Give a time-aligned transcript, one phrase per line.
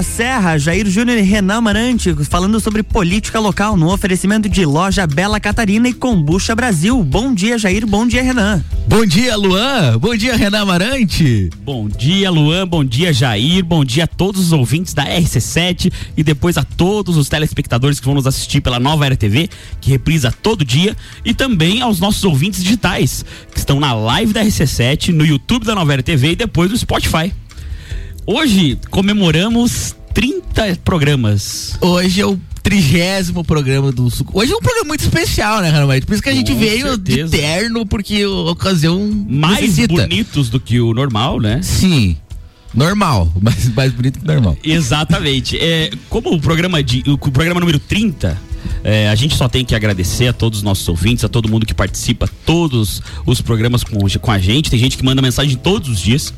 [0.00, 5.06] da Serra, Jair Júnior e Renan Marante, falando sobre política local no oferecimento de loja
[5.06, 7.04] Bela Catarina e Combucha Brasil.
[7.04, 7.86] Bom dia, Jair.
[7.86, 8.64] Bom dia, Renan.
[8.88, 9.98] Bom dia, Luan.
[9.98, 11.50] Bom dia, Renan Marante.
[11.62, 12.66] Bom dia, Luan.
[12.66, 13.62] Bom dia, Jair.
[13.62, 18.06] Bom dia a todos os ouvintes da RC7 e depois a todos os telespectadores que
[18.06, 19.50] vão nos assistir pela nova RTV,
[19.82, 24.42] que reprisa todo dia, e também aos nossos ouvintes digitais, que estão na live da
[24.42, 27.30] RC7, no YouTube da Nova RTV e depois no Spotify.
[28.32, 31.76] Hoje comemoramos 30 programas.
[31.80, 34.38] Hoje é o trigésimo programa do Suco.
[34.38, 36.00] Hoje é um programa muito especial, né, Ramon?
[36.02, 37.28] Por isso que a gente Com veio certeza.
[37.28, 39.94] de terno, porque a ocasião Mais necessita.
[39.94, 41.58] bonitos do que o normal, né?
[41.60, 42.16] Sim.
[42.72, 44.56] Normal, mas mais bonito que normal.
[44.62, 45.58] Exatamente.
[45.58, 48.40] É, como o programa de o programa número 30,
[48.84, 51.66] é, a gente só tem que agradecer a todos os nossos ouvintes, a todo mundo
[51.66, 54.70] que participa, todos os programas com, com a gente.
[54.70, 56.32] Tem gente que manda mensagem todos os dias.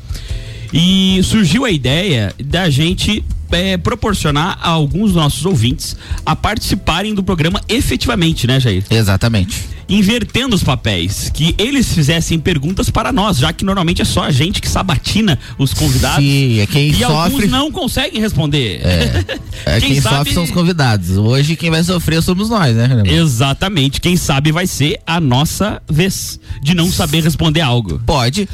[0.73, 7.13] E surgiu a ideia da gente é, proporcionar a alguns dos nossos ouvintes a participarem
[7.13, 8.83] do programa efetivamente, né, Jair?
[8.89, 9.73] Exatamente.
[9.87, 14.31] Invertendo os papéis, que eles fizessem perguntas para nós, já que normalmente é só a
[14.31, 16.23] gente que sabatina os convidados.
[16.23, 17.13] Sim, é quem e sofre.
[17.13, 18.81] alguns não conseguem responder.
[18.81, 19.23] É,
[19.81, 21.17] quem, sofre são os convidados.
[21.17, 23.03] Hoje quem vai sofrer somos nós, né, Renan?
[23.05, 23.99] Exatamente.
[23.99, 28.01] Quem sabe vai ser a nossa vez de não saber responder algo.
[28.05, 28.47] Pode.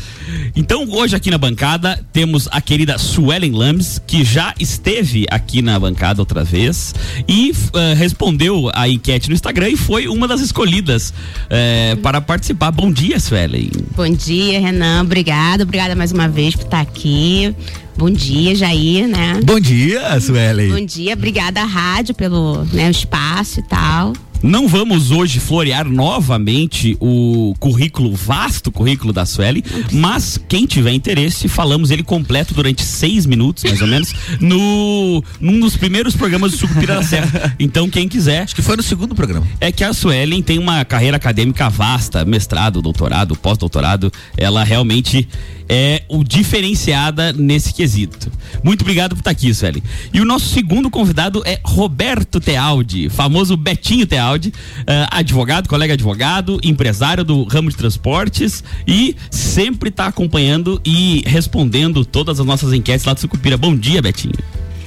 [0.55, 5.77] Então, hoje aqui na bancada temos a querida Suelen Lambs, que já esteve aqui na
[5.77, 6.95] bancada outra vez
[7.27, 11.13] e eh, respondeu a enquete no Instagram e foi uma das escolhidas
[11.49, 12.71] eh, para participar.
[12.71, 13.69] Bom dia, Suelen.
[13.95, 15.02] Bom dia, Renan.
[15.03, 15.63] Obrigada.
[15.63, 17.53] Obrigada mais uma vez por estar aqui.
[17.97, 19.41] Bom dia, Jair, né?
[19.44, 20.71] Bom dia, Suelen.
[20.71, 21.14] Bom dia.
[21.14, 24.14] Obrigada à rádio pelo né, o espaço e tal.
[24.41, 31.47] Não vamos hoje florear novamente o currículo, vasto currículo da Sueli, mas quem tiver interesse,
[31.49, 36.58] falamos ele completo durante seis minutos, mais ou menos, no num dos primeiros programas do
[36.58, 37.55] Sucupira da Serra.
[37.59, 39.45] Então, quem quiser, Acho que foi no segundo programa.
[39.59, 44.11] é que a Suelen tem uma carreira acadêmica vasta, mestrado, doutorado, pós-doutorado.
[44.37, 45.27] Ela realmente
[45.67, 48.31] é o diferenciada nesse quesito.
[48.64, 49.83] Muito obrigado por estar aqui, Suelen.
[50.14, 56.59] E o nosso segundo convidado é Roberto Tealdi, famoso Betinho Tealdi, eh, advogado, colega advogado,
[56.63, 63.05] empresário do ramo de transportes e sempre está acompanhando e respondendo todas as nossas enquetes
[63.05, 63.57] lá do Sucupira.
[63.57, 64.33] Bom dia, Betinho.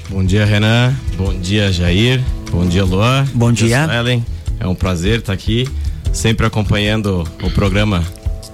[0.08, 0.94] Bom dia, Renan.
[1.16, 2.20] Bom dia, Jair.
[2.50, 3.26] Bom dia, Luan.
[3.34, 3.88] Bom dia.
[3.92, 4.24] Ellen.
[4.60, 5.66] É um prazer estar aqui,
[6.12, 8.04] sempre acompanhando o programa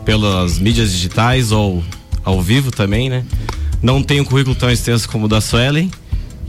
[0.04, 1.84] pelas mídias digitais ou
[2.24, 3.24] ao vivo também, né?
[3.82, 5.90] Não tenho um currículo tão extenso como o da Suelen,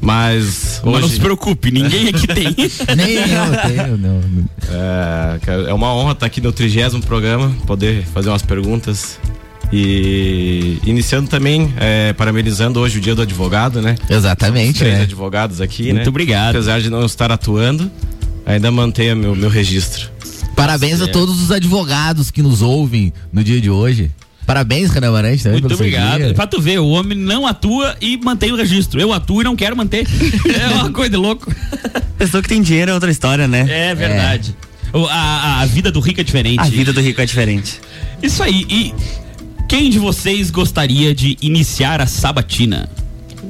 [0.02, 2.56] mas Mas não hoje se preocupe, ninguém aqui tem.
[2.96, 4.22] Nem eu tenho, não.
[4.70, 9.20] é, cara, é uma honra estar aqui no trigésimo programa, poder fazer umas perguntas.
[9.72, 13.96] E iniciando também, é, parabenizando hoje o dia do advogado, né?
[14.10, 15.04] Exatamente, Três né?
[15.04, 16.08] advogados aqui, Muito né?
[16.08, 16.56] obrigado.
[16.56, 17.90] Apesar de não estar atuando,
[18.46, 20.10] ainda mantenha meu, meu registro.
[20.56, 21.14] Parabéns a certo.
[21.14, 24.12] todos os advogados que nos ouvem no dia de hoje.
[24.50, 26.18] Parabéns, Renan Marante, também Muito obrigado.
[26.18, 26.34] dia.
[26.34, 29.00] Pra tu ver, o homem não atua e mantém o registro.
[29.00, 30.08] Eu atuo e não quero manter.
[30.60, 31.54] É uma coisa de louco.
[32.18, 33.68] Pessoa que tem dinheiro é outra história, né?
[33.70, 34.56] É verdade.
[34.92, 36.60] O- A, a- a vida do rico é diferente.
[36.60, 37.80] A vida do rico é diferente.
[38.24, 38.66] Isso aí.
[38.68, 38.92] E
[39.68, 42.90] quem de vocês gostaria de iniciar a sabatina?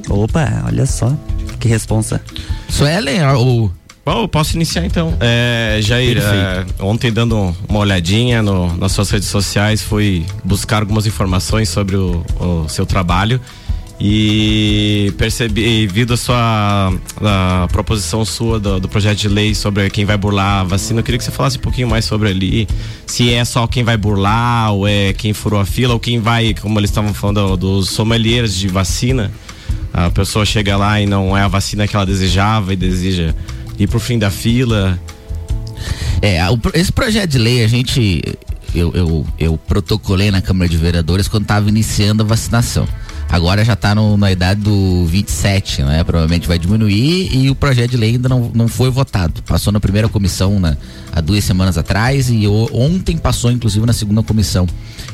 [0.06, 1.16] Opa, olha só.
[1.58, 2.20] Que responsa.
[2.68, 3.72] Suelen, ou
[4.12, 5.14] Bom, posso iniciar então.
[5.20, 11.06] É, Jair, é, ontem dando uma olhadinha no- nas suas redes sociais, fui buscar algumas
[11.06, 13.40] informações sobre o, o seu trabalho
[14.00, 20.04] e percebi, vi da sua da proposição sua do, do projeto de lei sobre quem
[20.04, 20.98] vai burlar a vacina.
[20.98, 22.66] Eu queria que você falasse um pouquinho mais sobre ali,
[23.06, 26.52] se é só quem vai burlar, ou é quem furou a fila, ou quem vai,
[26.60, 29.30] como eles estavam falando, dos sommeliers de vacina.
[29.92, 33.34] A pessoa chega lá e não é a vacina que ela desejava e deseja
[33.80, 34.98] ir pro fim da fila.
[36.22, 36.38] É,
[36.74, 38.22] esse projeto de lei a gente.
[38.72, 42.86] Eu, eu, eu protocolei na Câmara de Vereadores quando estava iniciando a vacinação.
[43.28, 46.04] Agora já está na idade do 27, né?
[46.04, 49.42] Provavelmente vai diminuir e o projeto de lei ainda não, não foi votado.
[49.42, 50.76] Passou na primeira comissão na,
[51.12, 54.66] há duas semanas atrás e ontem passou, inclusive, na segunda comissão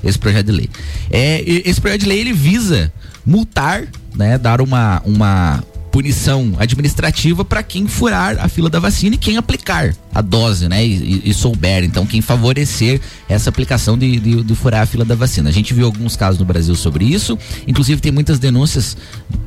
[0.03, 0.71] esse projeto de lei.
[1.11, 2.93] É, esse projeto de lei ele visa
[3.25, 4.39] multar, né?
[4.39, 5.63] Dar uma, uma
[5.97, 10.85] punição administrativa para quem furar a fila da vacina e quem aplicar a dose, né?
[10.87, 15.15] E, e- souber, então, quem favorecer essa aplicação de, de, de furar a fila da
[15.15, 15.49] vacina.
[15.49, 18.95] A gente viu alguns casos no Brasil sobre isso, inclusive tem muitas denúncias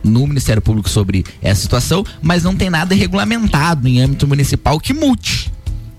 [0.04, 4.92] no Ministério Público sobre essa situação, mas não tem nada regulamentado em âmbito municipal que
[4.92, 5.52] multe.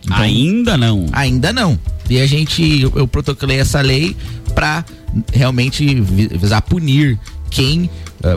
[0.03, 1.07] Então, Ainda não.
[1.13, 1.79] Ainda não.
[2.09, 4.17] E a gente, eu, eu protocolei essa lei
[4.53, 4.85] para
[5.33, 7.17] realmente vi- visar punir
[7.51, 7.89] quem
[8.25, 8.37] ah,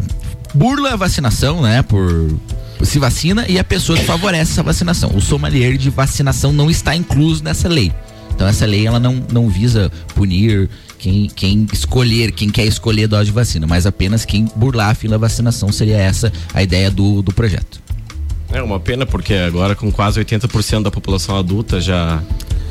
[0.54, 1.82] burla a vacinação, né?
[1.82, 2.34] Por
[2.82, 5.12] se vacina e a pessoa favorece essa vacinação.
[5.16, 7.92] O sommelier de vacinação não está incluso nessa lei.
[8.36, 13.26] Então essa lei ela não, não visa punir quem, quem escolher, quem quer escolher dose
[13.26, 17.32] de vacina, mas apenas quem burlar a fila vacinação seria essa a ideia do, do
[17.32, 17.82] projeto.
[18.52, 22.22] É uma pena porque agora com quase 80% da população adulta já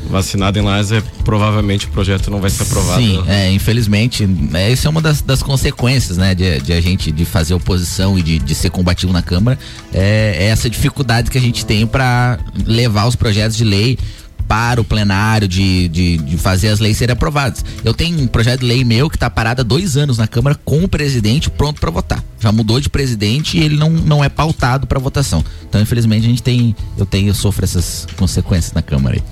[0.09, 3.01] vacinada em Lages, provavelmente o projeto não vai ser aprovado.
[3.01, 7.11] Sim, é, infelizmente, é, isso é uma das, das consequências, né, de, de, a gente
[7.11, 9.57] de fazer oposição e de, de ser combativo na Câmara,
[9.93, 13.97] é, é essa dificuldade que a gente tem para levar os projetos de lei
[14.47, 17.63] para o plenário de, de, de, fazer as leis serem aprovadas.
[17.83, 20.59] Eu tenho um projeto de lei meu que está parado há dois anos na Câmara
[20.63, 22.23] com o presidente pronto para votar.
[22.39, 25.43] Já mudou de presidente e ele não, não é pautado para votação.
[25.67, 29.23] Então, infelizmente, a gente tem, eu tenho, eu sofro essas consequências na Câmara aí.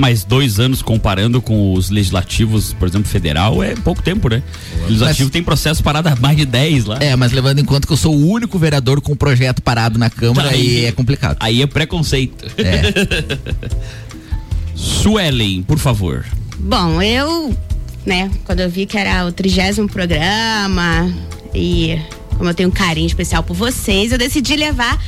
[0.00, 4.42] Mas dois anos comparando com os legislativos, por exemplo, federal, é pouco tempo, né?
[4.78, 6.96] O legislativo mas, tem processo parado há mais de 10 lá.
[7.00, 10.08] É, mas levando em conta que eu sou o único vereador com projeto parado na
[10.08, 11.36] Câmara, aí, aí é complicado.
[11.38, 12.46] Aí é preconceito.
[12.56, 12.80] É.
[14.74, 16.24] Suelen, por favor.
[16.58, 17.54] Bom, eu,
[18.06, 21.12] né, quando eu vi que era o trigésimo programa
[21.54, 22.00] e
[22.38, 24.98] como eu tenho um carinho especial por vocês, eu decidi levar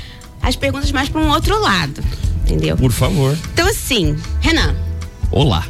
[0.43, 2.05] as perguntas mais para um outro lado,
[2.43, 2.77] entendeu?
[2.77, 3.37] Por favor.
[3.53, 4.75] Então assim, Renan.
[5.31, 5.67] Olá.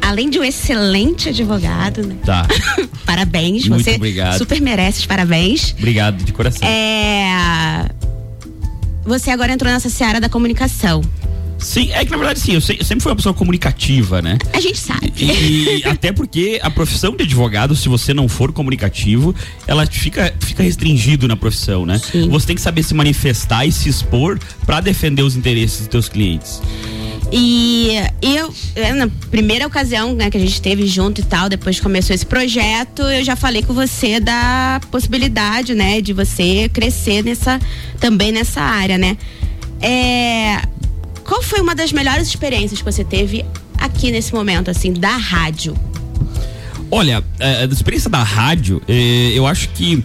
[0.00, 2.16] Além de um excelente advogado, né?
[2.24, 2.46] Tá.
[3.06, 4.38] parabéns, Muito você obrigado.
[4.38, 5.74] super merece os parabéns.
[5.78, 6.66] Obrigado de coração.
[6.66, 7.88] É
[9.04, 11.02] você agora entrou nessa seara da comunicação.
[11.62, 14.36] Sim, é que na verdade sim, eu, sempre fui uma pessoa comunicativa, né?
[14.52, 15.12] A gente sabe.
[15.16, 19.34] E, e até porque a profissão de advogado, se você não for comunicativo,
[19.66, 21.98] ela fica, fica restringido na profissão, né?
[21.98, 22.28] Sim.
[22.28, 26.08] Você tem que saber se manifestar e se expor para defender os interesses dos teus
[26.08, 26.60] clientes.
[27.34, 31.76] E eu, é, na primeira ocasião né, que a gente esteve junto e tal, depois
[31.76, 37.24] que começou esse projeto, eu já falei com você da possibilidade, né, de você crescer
[37.24, 37.58] nessa,
[37.98, 39.16] também nessa área, né?
[39.80, 40.60] É,
[41.24, 43.44] qual foi uma das melhores experiências que você teve
[43.78, 45.76] aqui nesse momento, assim, da rádio?
[46.90, 50.04] Olha, a, experiência da rádio, eh, eu acho que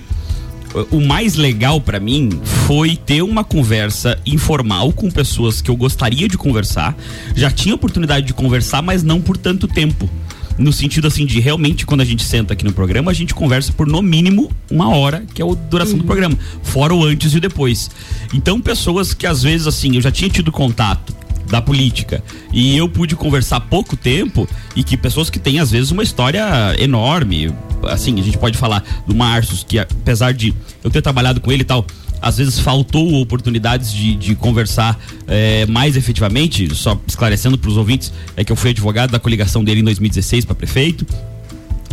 [0.91, 2.29] o mais legal para mim
[2.65, 6.95] foi ter uma conversa informal com pessoas que eu gostaria de conversar.
[7.35, 10.09] Já tinha oportunidade de conversar, mas não por tanto tempo.
[10.57, 13.71] No sentido assim de realmente quando a gente senta aqui no programa, a gente conversa
[13.71, 15.99] por no mínimo uma hora, que é a duração uhum.
[15.99, 17.89] do programa, fora o antes e o depois.
[18.33, 21.15] Então, pessoas que às vezes assim, eu já tinha tido contato
[21.49, 22.23] da política.
[22.51, 26.43] E eu pude conversar pouco tempo e que pessoas que têm, às vezes, uma história
[26.77, 27.53] enorme.
[27.83, 31.61] Assim, a gente pode falar do Marcius, que apesar de eu ter trabalhado com ele
[31.61, 31.85] e tal,
[32.21, 38.11] às vezes faltou oportunidades de, de conversar é, mais efetivamente, só esclarecendo para os ouvintes,
[38.35, 41.05] é que eu fui advogado da coligação dele em 2016 para prefeito.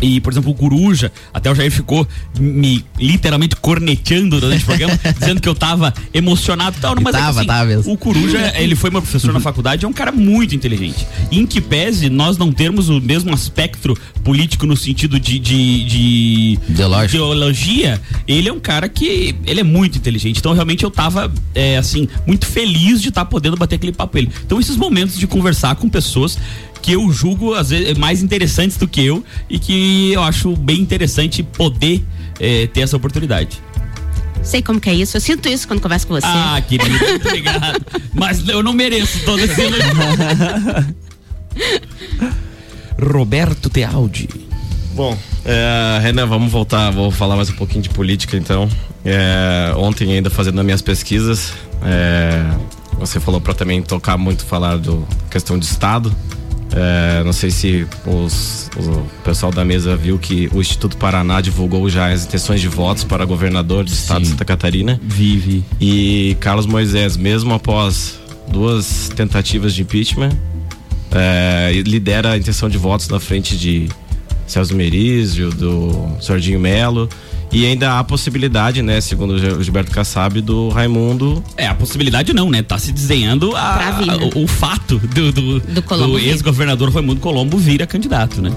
[0.04, 2.06] E, por exemplo, o Coruja, até o Jair ficou
[2.38, 6.94] me literalmente corneteando durante o programa, dizendo que eu tava emocionado e tal.
[7.00, 7.82] Mas tava, é assim, tava.
[7.86, 11.06] O Coruja, ele foi meu professor na faculdade, é um cara muito inteligente.
[11.32, 16.58] Em que pese nós não termos o mesmo espectro político no sentido de, de, de
[17.08, 17.98] ideologia,
[18.28, 20.38] ele é um cara que ele é muito inteligente.
[20.38, 24.18] Então, realmente, eu tava, é, assim, muito feliz de estar tá podendo bater aquele papo
[24.18, 24.30] ele.
[24.44, 26.36] Então, esses momentos de conversar com pessoas
[26.84, 30.80] que eu julgo às vezes mais interessantes do que eu e que eu acho bem
[30.80, 32.04] interessante poder
[32.38, 33.58] é, ter essa oportunidade.
[34.42, 36.26] Sei como que é isso, eu sinto isso quando converso com você.
[36.26, 37.80] Ah, querido, muito obrigado.
[38.12, 39.62] Mas eu não mereço todo esse
[43.00, 44.28] Roberto Tealdi.
[44.92, 48.68] Bom, é, Renan, vamos voltar, vou falar mais um pouquinho de política então.
[49.02, 52.44] É, ontem ainda fazendo as minhas pesquisas, é,
[52.98, 56.14] você falou para também tocar muito falar do questão de Estado.
[56.76, 61.88] É, não sei se os, o pessoal da mesa viu que o Instituto Paraná divulgou
[61.88, 65.00] já as intenções de votos para governador do estado de Santa Catarina.
[65.02, 65.64] Vive.
[65.80, 70.36] E Carlos Moisés, mesmo após duas tentativas de impeachment,
[71.12, 73.88] é, lidera a intenção de votos na frente de
[74.46, 77.08] Celso Merizio, do Sardinho Melo
[77.54, 81.42] e ainda há a possibilidade, né, segundo o Gilberto Kassab, do Raimundo.
[81.56, 82.62] É, a possibilidade não, né?
[82.62, 87.56] Tá se desenhando a, a, o, o, fato do, do, do, do ex-governador Raimundo Colombo
[87.56, 88.50] vir a candidato, né?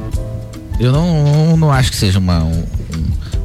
[0.80, 2.64] Eu não, não acho que seja uma, um,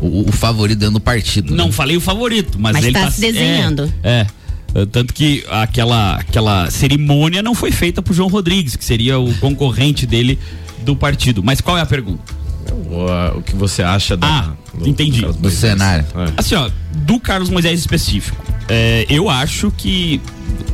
[0.02, 1.54] um, o, favorito dentro do partido.
[1.54, 1.72] Não né?
[1.72, 3.92] falei o favorito, mas, mas ele tá, tá se desenhando.
[4.02, 4.26] é.
[4.74, 4.86] é.
[4.90, 10.06] Tanto que aquela, aquela cerimônia não foi feita por João Rodrigues, que seria o concorrente
[10.06, 10.38] dele
[10.82, 11.42] do partido.
[11.44, 12.41] Mas qual é a pergunta?
[12.70, 15.22] O, o que você acha da, ah, do, entendi.
[15.22, 16.04] do, do cenário?
[16.14, 16.32] É.
[16.36, 20.20] Assim, ó, do Carlos Moisés específico, é, eu acho que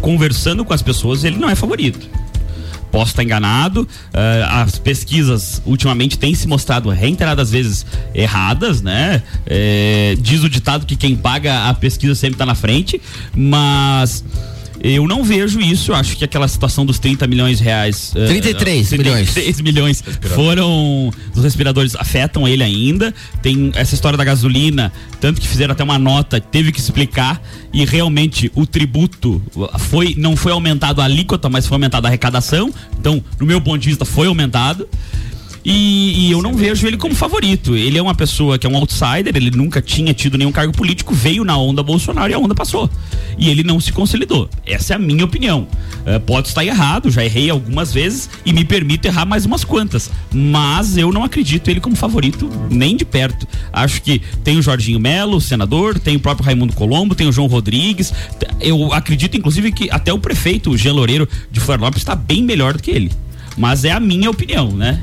[0.01, 2.09] conversando com as pessoas ele não é favorito.
[2.91, 3.83] posso estar enganado.
[3.83, 3.89] Uh,
[4.51, 9.23] as pesquisas ultimamente têm se mostrado reiteradas vezes erradas, né?
[9.47, 13.01] É, diz o ditado que quem paga a pesquisa sempre está na frente,
[13.35, 14.25] mas
[14.83, 18.13] eu não vejo isso, acho que aquela situação dos 30 milhões de reais.
[18.13, 19.33] 33 uh, milhões.
[19.33, 20.05] 33 milhões
[20.35, 21.13] foram.
[21.35, 23.15] Os respiradores afetam ele ainda.
[23.43, 27.41] Tem essa história da gasolina, tanto que fizeram até uma nota, teve que explicar.
[27.73, 29.43] E realmente o tributo
[29.79, 32.73] foi não foi aumentado a alíquota, mas foi aumentada a arrecadação.
[32.99, 34.89] Então, no meu ponto de vista, foi aumentado.
[35.71, 37.77] E, e, eu não vejo ele como favorito.
[37.77, 41.13] Ele é uma pessoa que é um outsider, ele nunca tinha tido nenhum cargo político,
[41.13, 42.89] veio na onda Bolsonaro e a onda passou.
[43.37, 44.49] E ele não se consolidou.
[44.65, 45.69] Essa é a minha opinião.
[46.07, 50.11] Uh, pode estar errado, já errei algumas vezes e me permito errar mais umas quantas.
[50.33, 53.47] Mas eu não acredito ele como favorito nem de perto.
[53.71, 57.47] Acho que tem o Jorginho Melo, senador, tem o próprio Raimundo Colombo, tem o João
[57.47, 58.11] Rodrigues.
[58.59, 62.73] Eu acredito, inclusive, que até o prefeito, o Jean Loureiro de Florianópolis, está bem melhor
[62.73, 63.13] do que ele.
[63.55, 65.03] Mas é a minha opinião, né?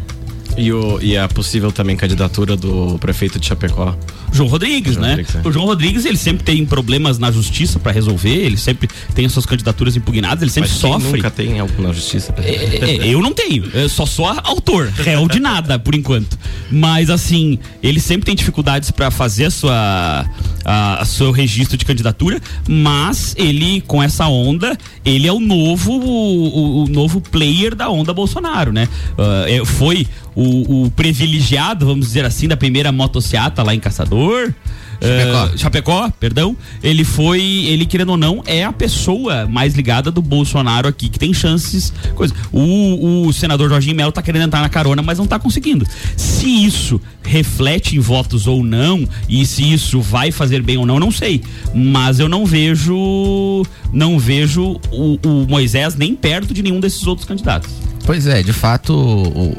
[0.57, 3.95] E, o, e a possível também candidatura do prefeito de Chapecó.
[4.31, 5.09] João Rodrigues, João né?
[5.15, 5.47] Rodrigues, é.
[5.47, 9.31] O João Rodrigues, ele sempre tem problemas na justiça para resolver, ele sempre tem as
[9.31, 11.11] suas candidaturas impugnadas, ele sempre Mas sofre.
[11.11, 12.33] nunca tem algo na justiça.
[12.37, 16.37] É, é, é, eu não tenho, eu só sou autor, réu de nada, por enquanto.
[16.71, 20.25] Mas assim, ele sempre tem dificuldades para fazer a sua
[20.65, 26.83] a, seu registro de candidatura, mas ele com essa onda, ele é o novo o,
[26.83, 28.89] o novo player da onda Bolsonaro, né?
[29.13, 34.53] Uh, foi o, o, privilegiado, vamos dizer assim, da primeira motociata lá em Caçador.
[35.01, 35.45] Chapecó.
[35.45, 36.57] Uh, Chapecó, perdão.
[36.81, 41.19] Ele foi, ele querendo ou não, é a pessoa mais ligada do Bolsonaro aqui, que
[41.19, 41.93] tem chances.
[42.15, 42.33] Coisa.
[42.51, 45.85] O, o senador Jorginho Melo tá querendo entrar na carona, mas não tá conseguindo.
[46.15, 50.99] Se isso reflete em votos ou não, e se isso vai fazer bem ou não,
[50.99, 51.41] não sei.
[51.73, 53.63] Mas eu não vejo.
[53.91, 57.71] Não vejo o, o Moisés nem perto de nenhum desses outros candidatos.
[58.05, 58.93] Pois é, de fato.
[58.93, 59.57] O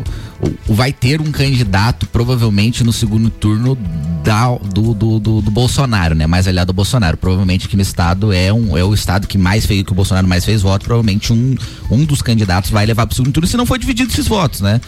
[0.68, 3.76] vai ter um candidato provavelmente no segundo turno
[4.22, 6.26] da, do, do, do, do, Bolsonaro, né?
[6.26, 7.16] Mais aliado do Bolsonaro.
[7.16, 10.26] Provavelmente aqui no estado é, um, é o estado que mais fez, que o Bolsonaro
[10.26, 10.84] mais fez voto.
[10.84, 11.54] Provavelmente um,
[11.90, 14.60] um dos candidatos vai levar para o segundo turno se não for dividido esses votos,
[14.60, 14.80] né?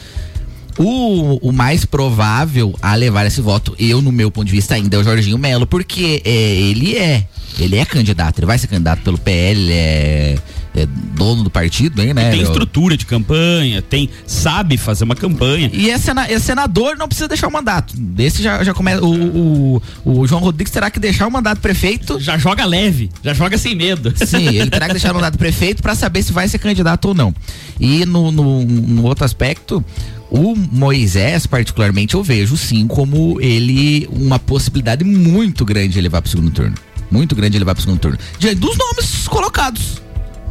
[0.76, 4.96] O, o, mais provável a levar esse voto, eu, no meu ponto de vista, ainda
[4.96, 7.26] é o Jorginho Melo, porque é, ele é.
[7.58, 10.38] Ele é candidato, ele vai ser candidato pelo PL, é
[10.80, 12.28] é dono do partido, hein, né?
[12.28, 15.70] E tem estrutura de campanha, tem sabe fazer uma campanha.
[15.72, 17.94] E é, sena, é senador, não precisa deixar o mandato.
[17.96, 19.04] Desse já, já começa.
[19.04, 22.20] O, o, o, João Rodrigues terá que deixar o mandato prefeito.
[22.20, 24.12] Já joga leve, já joga sem medo.
[24.16, 27.14] Sim, ele terá que deixar o mandato prefeito para saber se vai ser candidato ou
[27.14, 27.34] não.
[27.80, 29.84] E no, no, no outro aspecto,
[30.30, 36.28] o Moisés, particularmente, eu vejo sim como ele uma possibilidade muito grande de levar para
[36.28, 36.74] o segundo turno.
[37.10, 38.18] Muito grande de levar para o segundo turno.
[38.38, 40.02] Diante dos nomes colocados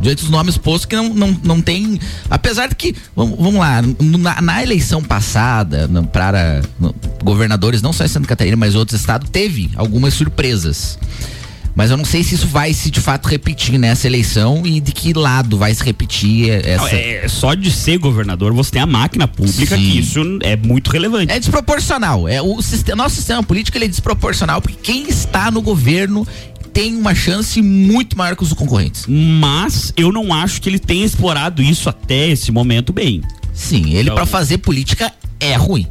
[0.02, 2.00] diante dos nomes postos que não, não, não tem.
[2.30, 6.62] Apesar de que, vamos, vamos lá, na, na, eleição passada, para
[7.24, 10.98] governadores, não só em Santa Catarina, mas outros estados, teve algumas surpresas.
[11.78, 14.92] Mas eu não sei se isso vai se de fato repetir nessa eleição e de
[14.92, 16.86] que lado vai se repetir essa.
[16.86, 19.92] Não, é, só de ser governador você tem a máquina pública Sim.
[19.92, 21.32] que isso é muito relevante.
[21.32, 22.28] É desproporcional.
[22.28, 26.28] É o sistema, nosso sistema político ele é desproporcional porque quem está no governo
[26.78, 29.06] tem uma chance muito maior que os concorrentes.
[29.08, 33.24] Mas eu não acho que ele tenha explorado isso até esse momento bem.
[33.52, 34.14] Sim, ele então...
[34.14, 35.88] para fazer política é ruim.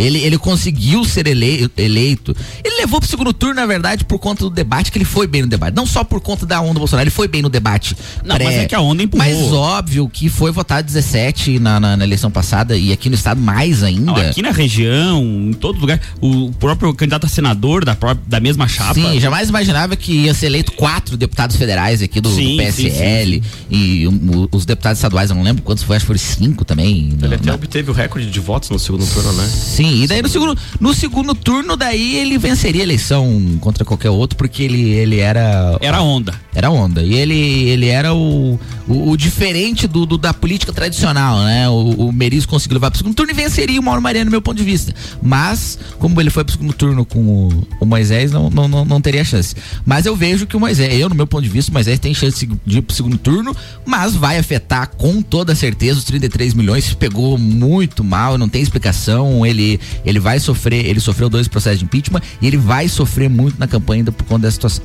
[0.00, 2.34] Ele, ele conseguiu ser ele, eleito.
[2.64, 5.42] Ele levou pro segundo turno, na verdade, por conta do debate, que ele foi bem
[5.42, 5.74] no debate.
[5.74, 7.96] Não só por conta da onda Bolsonaro, ele foi bem no debate.
[8.24, 9.26] Não, pré, mas é que a onda empurrou.
[9.26, 13.40] Mas óbvio que foi votado 17 na, na, na, eleição passada e aqui no estado
[13.40, 14.00] mais ainda.
[14.00, 16.00] Não, aqui na região, em todo lugar.
[16.20, 18.94] O próprio candidato a senador da, própria, da mesma chapa.
[18.94, 23.34] Sim, jamais imaginava que ia ser eleito quatro deputados federais aqui do, sim, do PSL.
[23.34, 26.18] Sim, sim, e um, os deputados estaduais, eu não lembro quantos foi, acho que foram
[26.18, 27.16] cinco também.
[27.22, 29.46] Ele até obteve o recorde de votos no segundo turno, né?
[29.46, 34.10] Sim, e daí no segundo, no segundo turno, daí ele venceria a eleição contra qualquer
[34.10, 35.76] outro, porque ele, ele era.
[35.80, 36.34] Era onda.
[36.54, 37.02] Era onda.
[37.02, 37.34] E ele,
[37.68, 41.68] ele era o, o, o diferente do, do, da política tradicional, né?
[41.68, 44.42] O, o Meris conseguiu levar pro segundo turno e venceria o Mauro Mariano, no meu
[44.42, 44.94] ponto de vista.
[45.22, 49.00] Mas, como ele foi pro segundo turno com o, o Moisés, não, não, não, não,
[49.00, 49.54] teria chance.
[49.84, 52.12] Mas eu vejo que o Moisés, eu, no meu ponto de vista, o Moisés tem
[52.14, 53.56] chance de ir pro segundo turno,
[53.86, 56.92] mas vai afetar com toda certeza os 33 milhões.
[56.94, 59.46] Pegou muito mal, não tem explicação.
[59.46, 63.58] Ele, ele vai sofrer, ele sofreu dois processos de impeachment e ele vai sofrer muito
[63.58, 64.84] na campanha ainda por conta dessa situação.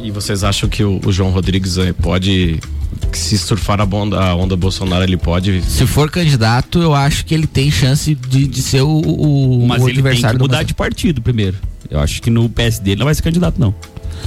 [0.00, 2.58] E vocês acham que o, o João Rodrigues eh, pode
[3.12, 5.62] se surfar a onda, a onda Bolsonaro, ele pode.
[5.62, 9.82] Se for candidato, eu acho que ele tem chance de, de ser o, o, Mas
[9.82, 10.38] o ele adversário.
[10.38, 11.56] Tem que mudar de partido primeiro.
[11.90, 13.74] Eu acho que no PSD ele não vai ser candidato, não.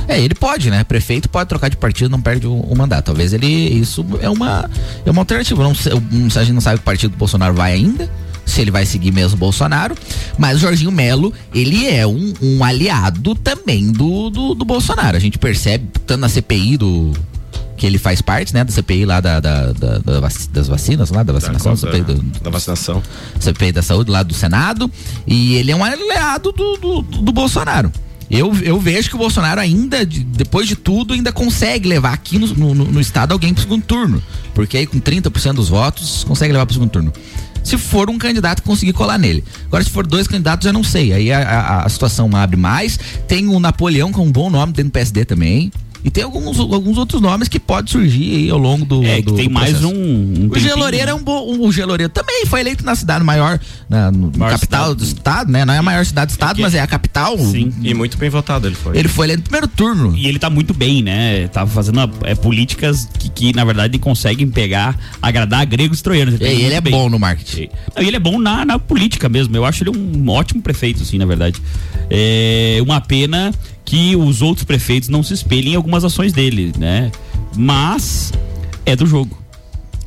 [0.08, 0.84] É, ele pode, né?
[0.84, 3.06] Prefeito pode trocar de partido, não perde o, o mandato.
[3.06, 3.48] Talvez ele.
[3.48, 4.70] Isso é uma,
[5.06, 5.64] é uma alternativa.
[5.64, 8.10] Não, a gente não sabe que o partido do Bolsonaro vai ainda.
[8.46, 9.96] Se ele vai seguir mesmo o Bolsonaro,
[10.38, 15.18] mas o Jorginho Melo, ele é um, um aliado também do, do, do Bolsonaro.
[15.18, 17.12] A gente percebe, tanto na CPI do.
[17.78, 18.64] Que ele faz parte, né?
[18.64, 22.02] Da CPI lá da, da- da- da vac- das vacinas, lá da vacinação, da, CPI
[22.04, 23.04] do, da vacinação.
[23.40, 24.90] CPI da Saúde lá do Senado
[25.28, 27.92] e ele é um aliado do, do, do Bolsonaro.
[28.32, 32.40] Eu, eu vejo que o Bolsonaro ainda, de- depois de tudo, ainda consegue levar aqui
[32.40, 34.24] no, no, no estado alguém pro segundo turno.
[34.54, 37.12] Porque aí com 30% dos votos, consegue levar pro segundo turno.
[37.66, 39.44] Se for um candidato conseguir colar nele.
[39.66, 41.12] Agora, se for dois candidatos, eu não sei.
[41.12, 42.98] Aí a, a- a situação abre mais.
[43.28, 45.72] Tem o Napoleão, com um bom nome dentro do PSD também.
[46.06, 49.04] E tem alguns, alguns outros nomes que pode surgir aí ao longo do.
[49.04, 49.92] É, que do- tem do mais um.
[49.92, 51.58] um O Geloreiro é um bom.
[51.60, 53.60] O Geloreiro também foi eleito na cidade maior,
[53.90, 55.00] na no Maior capital cidade.
[55.00, 55.66] do estado, né?
[55.66, 57.36] Não é a maior cidade do estado, que- mas é a capital.
[57.40, 57.74] Sim.
[57.82, 58.96] E muito bem votado ele foi.
[58.96, 60.16] Ele foi eleito no primeiro turno.
[60.16, 61.48] E ele tá muito bem, né?
[61.48, 66.36] Tá fazendo é, políticas que, que, na verdade, conseguem pegar, agradar gregos e troianos.
[66.36, 66.94] E tá ele é bem.
[66.94, 67.70] bom no marketing.
[67.96, 69.58] Não, e ele é bom na, na política mesmo.
[69.58, 71.60] Eu acho ele um ótimo prefeito, assim, na verdade.
[72.12, 73.52] É uma pena
[73.86, 77.12] que os outros prefeitos não se espelhem em algumas ações dele, né?
[77.56, 78.34] Mas
[78.86, 79.45] é do jogo.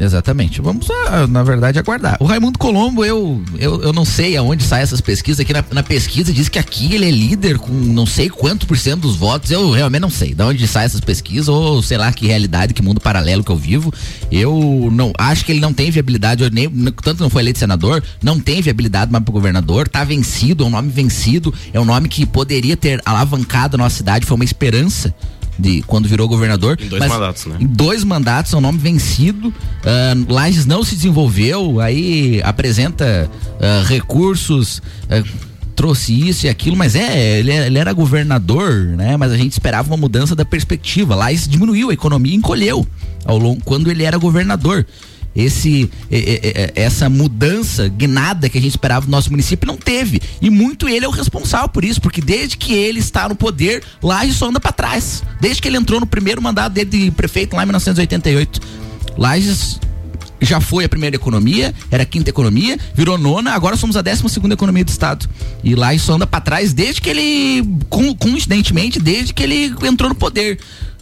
[0.00, 0.61] Exatamente.
[0.61, 2.17] Vamos, ah, na verdade, aguardar.
[2.21, 5.40] O Raimundo Colombo, eu, eu, eu não sei aonde saem essas pesquisas.
[5.40, 8.78] Aqui na, na pesquisa diz que aqui ele é líder com não sei quanto por
[8.78, 9.50] cento dos votos.
[9.50, 12.83] Eu realmente não sei de onde saem essas pesquisas ou sei lá que realidade, que
[12.83, 13.93] mundo paralelo que eu vivo.
[14.31, 16.69] Eu não acho que ele não tem viabilidade, eu nem,
[17.02, 19.88] tanto não foi eleito senador, não tem viabilidade mais pro governador.
[19.88, 23.97] Tá vencido, é um nome vencido, é um nome que poderia ter alavancado a nossa
[23.97, 25.12] cidade, foi uma esperança.
[25.59, 26.79] De quando virou governador.
[26.81, 27.57] Em dois mas- mandatos, né?
[27.61, 29.53] em dois mandatos, é um nome vencido.
[29.85, 33.29] ah, Lages não se desenvolveu, aí apresenta
[33.61, 34.81] ah, recursos.
[35.11, 35.23] ah,
[35.75, 39.17] trouxe isso e aquilo, mas é ele, é- ele era governador, né?
[39.17, 41.15] Mas a gente esperava uma mudança da perspectiva.
[41.15, 42.85] Lages diminuiu, a economia encolheu
[43.25, 44.85] ao longo quando ele era governador.
[45.37, 45.88] Esse,
[46.75, 50.20] essa mudança guinada que a gente esperava do nosso município não teve.
[50.42, 53.84] E muito ele é o responsável por isso, porque desde que ele está no poder,
[54.02, 55.23] Lages só anda para trás.
[55.41, 58.60] Desde que ele entrou no primeiro mandato dele de prefeito lá em 1988.
[59.17, 59.78] Lages
[60.41, 64.28] já foi a primeira economia, era a quinta economia, virou nona, agora somos a décima
[64.28, 65.28] segunda economia do estado.
[65.62, 67.69] E lá isso anda pra trás desde que ele,
[68.19, 70.58] coincidentemente, desde que ele entrou no poder.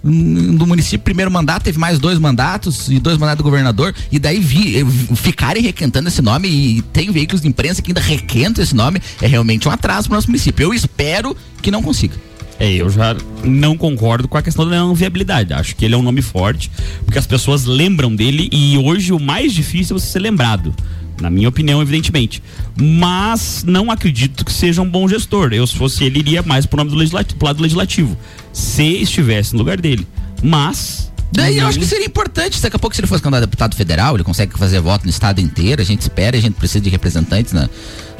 [0.08, 4.38] Do município, primeiro mandato, teve mais dois mandatos e dois mandatos do governador, e daí
[4.38, 4.84] vi, eh,
[5.16, 9.26] ficarem requentando esse nome, e tem veículos de imprensa que ainda requentam esse nome, é
[9.26, 10.62] realmente um atraso pro nosso município.
[10.62, 12.14] Eu espero que não consiga.
[12.58, 15.52] É, eu já não concordo com a questão da não viabilidade.
[15.52, 16.70] Acho que ele é um nome forte,
[17.04, 20.74] porque as pessoas lembram dele e hoje o mais difícil é você ser lembrado.
[21.20, 22.42] Na minha opinião, evidentemente.
[22.78, 25.52] Mas não acredito que seja um bom gestor.
[25.52, 28.16] Eu, se fosse ele, iria mais pro nome do legislativo, pro lado do legislativo.
[28.56, 30.06] Se estivesse no lugar dele.
[30.42, 31.12] Mas.
[31.30, 33.46] Daí eu não- acho que seria importante, daqui a pouco se ele fosse candidato a
[33.46, 36.80] deputado federal, ele consegue fazer voto no estado inteiro, a gente espera, a gente precisa
[36.80, 37.68] de representantes na,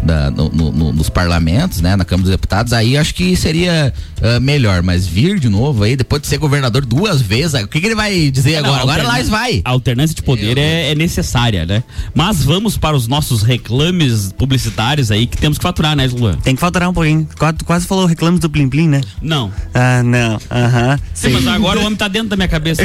[0.03, 3.93] da- no- no- no- nos parlamentos, né, na Câmara dos Deputados, aí acho que seria
[4.23, 7.81] ah, melhor, mas vir de novo aí, depois de ser governador duas vezes, o que,
[7.81, 8.83] que ele vai dizer Não, agora?
[8.83, 9.61] Agora Lais vai.
[9.65, 11.83] A alternância de poder Eu- é, é necessária, né?
[12.15, 16.37] Mas vamos para os nossos reclames publicitários aí que temos que faturar, né, Luan?
[16.37, 17.29] Tem que faturar um pouquinho.
[17.39, 19.01] Quase, quase falou reclamos do Plim Plim, né?
[19.21, 19.53] Não.
[19.75, 20.39] Ah, não.
[20.51, 20.99] Aham.
[21.15, 22.83] Sim, mas agora o homem tá dentro da minha cabeça.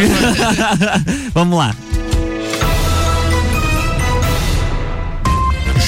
[1.34, 1.76] Vamos lá.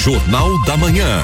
[0.04, 1.22] Jornal da Manhã.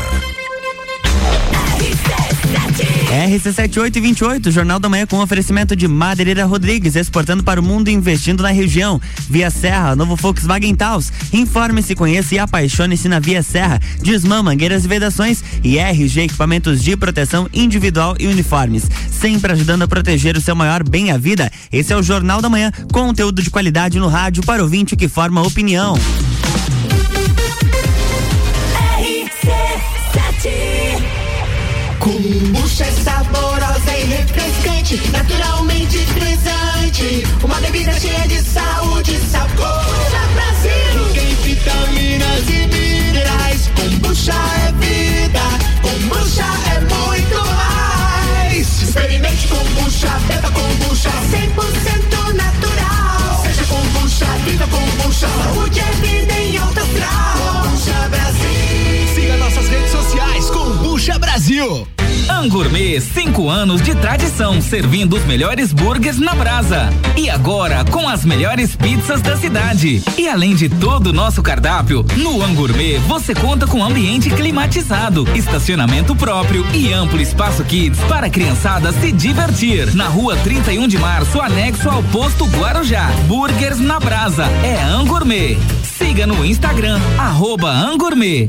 [3.29, 8.43] RC7828, Jornal da Manhã com oferecimento de Madeireira Rodrigues, exportando para o mundo e investindo
[8.43, 8.99] na região.
[9.29, 11.13] Via Serra, novo Volkswagen Taos.
[11.31, 13.79] Informe-se, conheça e apaixone-se na Via Serra.
[14.01, 18.85] Desmã, mangueiras e vedações e RG Equipamentos de Proteção Individual e Uniformes.
[19.11, 21.53] Sempre ajudando a proteger o seu maior bem a vida.
[21.71, 25.43] Esse é o Jornal da Manhã, conteúdo de qualidade no rádio para ouvinte que forma
[25.43, 25.99] opinião.
[32.71, 37.27] Kombucha é saborosa e refrescante, naturalmente frisante.
[37.43, 39.57] Uma bebida cheia de saúde e sabor.
[39.57, 41.13] Kombucha Brasil.
[41.13, 43.71] Tem vitaminas e minerais.
[43.75, 45.41] Kombucha é vida.
[45.83, 46.45] Kombucha
[46.77, 48.83] é muito mais.
[48.83, 51.11] Experimente kombucha, beba kombucha.
[51.11, 53.43] 100% natural.
[53.43, 55.29] Seja kombucha, viva kombucha.
[55.29, 57.65] Saúde é vida em alta astral.
[57.65, 59.15] Kombucha Brasil.
[59.15, 61.19] Siga nossas redes sociais com Bucha
[62.41, 66.89] Angourmet, cinco anos de tradição, servindo os melhores burgers na brasa.
[67.15, 70.03] E agora, com as melhores pizzas da cidade.
[70.17, 76.17] E além de todo o nosso cardápio, no Angourmet você conta com ambiente climatizado, estacionamento
[76.17, 79.95] próprio e amplo espaço kids para a criançada se divertir.
[79.95, 83.11] Na rua 31 de março, anexo ao posto Guarujá.
[83.29, 84.47] Burgers na brasa.
[84.65, 85.59] É Angourmet.
[85.85, 88.49] Siga no Instagram, arroba Angourmet.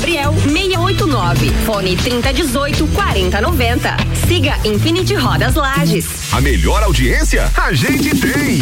[0.01, 1.51] Gabriel 689.
[1.63, 3.97] Fone 3018 4090.
[4.27, 6.33] Siga Infinity Rodas Lages.
[6.33, 8.61] A melhor audiência a gente tem.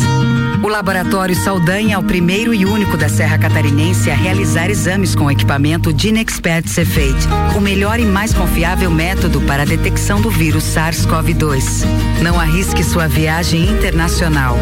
[0.62, 5.30] O Laboratório Saldanha é o primeiro e único da Serra Catarinense a realizar exames com
[5.30, 11.84] equipamento Dinexpert Cefate, o melhor e mais confiável método para a detecção do vírus SARS-CoV-2.
[12.22, 14.56] Não arrisque sua viagem internacional.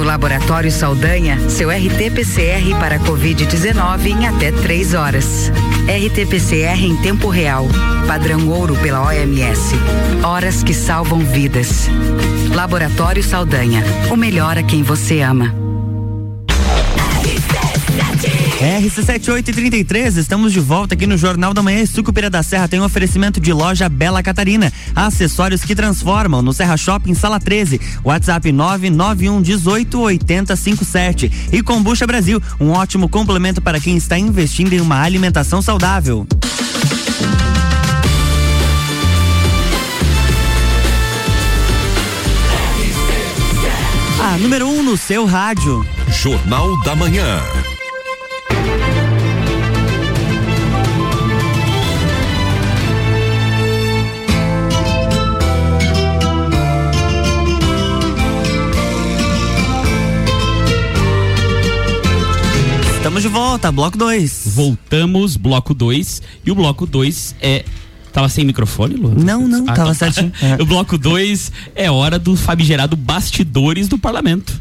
[0.00, 5.52] No Laboratório Saldanha, seu RT-PCR para Covid-19 em até três horas.
[5.86, 7.66] RT-PCR em tempo real.
[8.06, 9.74] Padrão ouro pela OMS.
[10.24, 11.86] Horas que salvam vidas.
[12.54, 13.84] Laboratório Saldanha.
[14.10, 15.59] O melhor a quem você ama.
[18.60, 21.86] RC7833, estamos de volta aqui no Jornal da Manhã.
[21.86, 24.70] Sucupira da Serra tem um oferecimento de loja Bela Catarina.
[24.94, 27.80] Acessórios que transformam no Serra Shopping, sala 13.
[28.04, 31.48] WhatsApp 991 18 80 57.
[31.50, 36.26] E Combucha Brasil, um ótimo complemento para quem está investindo em uma alimentação saudável.
[44.22, 45.82] A número 1 um no seu rádio.
[46.10, 47.40] Jornal da Manhã.
[63.00, 64.42] Estamos de volta, bloco 2.
[64.54, 66.20] Voltamos, bloco 2.
[66.44, 67.64] E o bloco 2 é.
[68.12, 69.14] Tava sem microfone, Lu?
[69.14, 70.12] Não, não, Ah, tava então tá.
[70.12, 70.30] certinho.
[70.42, 70.62] É.
[70.62, 74.60] O bloco 2 é hora do famigerado bastidores do parlamento.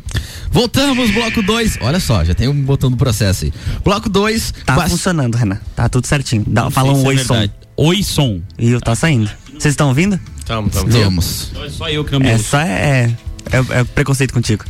[0.52, 1.80] Voltamos, bloco 2.
[1.82, 3.54] Olha só, já tem um botão do processo aí.
[3.84, 4.54] Bloco 2.
[4.65, 5.60] Tá funcionando, Renan.
[5.75, 6.45] Tá tudo certinho.
[6.47, 7.34] Dá, fala um é oi som.
[7.34, 7.52] verdade.
[7.75, 8.39] Oi som.
[8.58, 9.30] E eu tá saindo.
[9.52, 10.17] Vocês estão ouvindo?
[10.45, 10.89] Tamo, tamo.
[10.89, 11.49] Temos.
[11.52, 13.13] Então é só eu que não me É só é,
[13.52, 14.63] é, é preconceito contigo.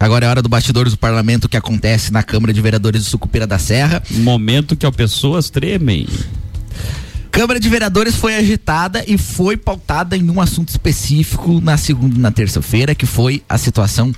[0.00, 3.46] Agora é hora do bastidores do parlamento que acontece na Câmara de Vereadores de Sucupira
[3.46, 4.00] da Serra.
[4.10, 6.06] Momento que as pessoas tremem.
[7.32, 12.18] Câmara de Vereadores foi agitada e foi pautada em um assunto específico na segunda e
[12.18, 14.12] na terça-feira, que foi a situação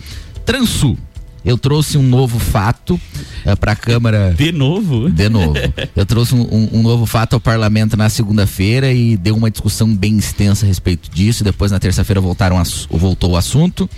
[0.45, 0.99] Transul.
[1.45, 3.01] eu trouxe um novo fato
[3.47, 4.35] uh, para a Câmara.
[4.37, 5.09] De novo?
[5.09, 5.55] De novo.
[5.97, 9.95] Eu trouxe um, um, um novo fato ao Parlamento na segunda-feira e deu uma discussão
[9.95, 11.43] bem extensa a respeito disso.
[11.43, 13.89] Depois, na terça-feira, voltaram voltou o assunto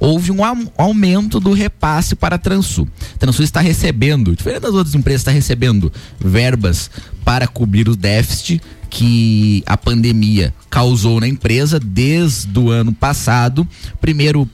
[0.00, 0.38] houve um
[0.78, 2.88] aumento do repasse para a Transul.
[3.18, 6.90] Transul está recebendo, diferente das outras empresas, está recebendo verbas
[7.24, 13.68] para cobrir o déficit que a pandemia causou na empresa desde o ano passado.
[14.00, 14.48] Primeiro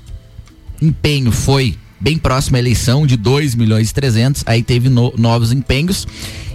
[0.83, 5.53] empenho foi bem próximo à eleição de 2 milhões e 300, aí teve no, novos
[5.53, 6.07] empenhos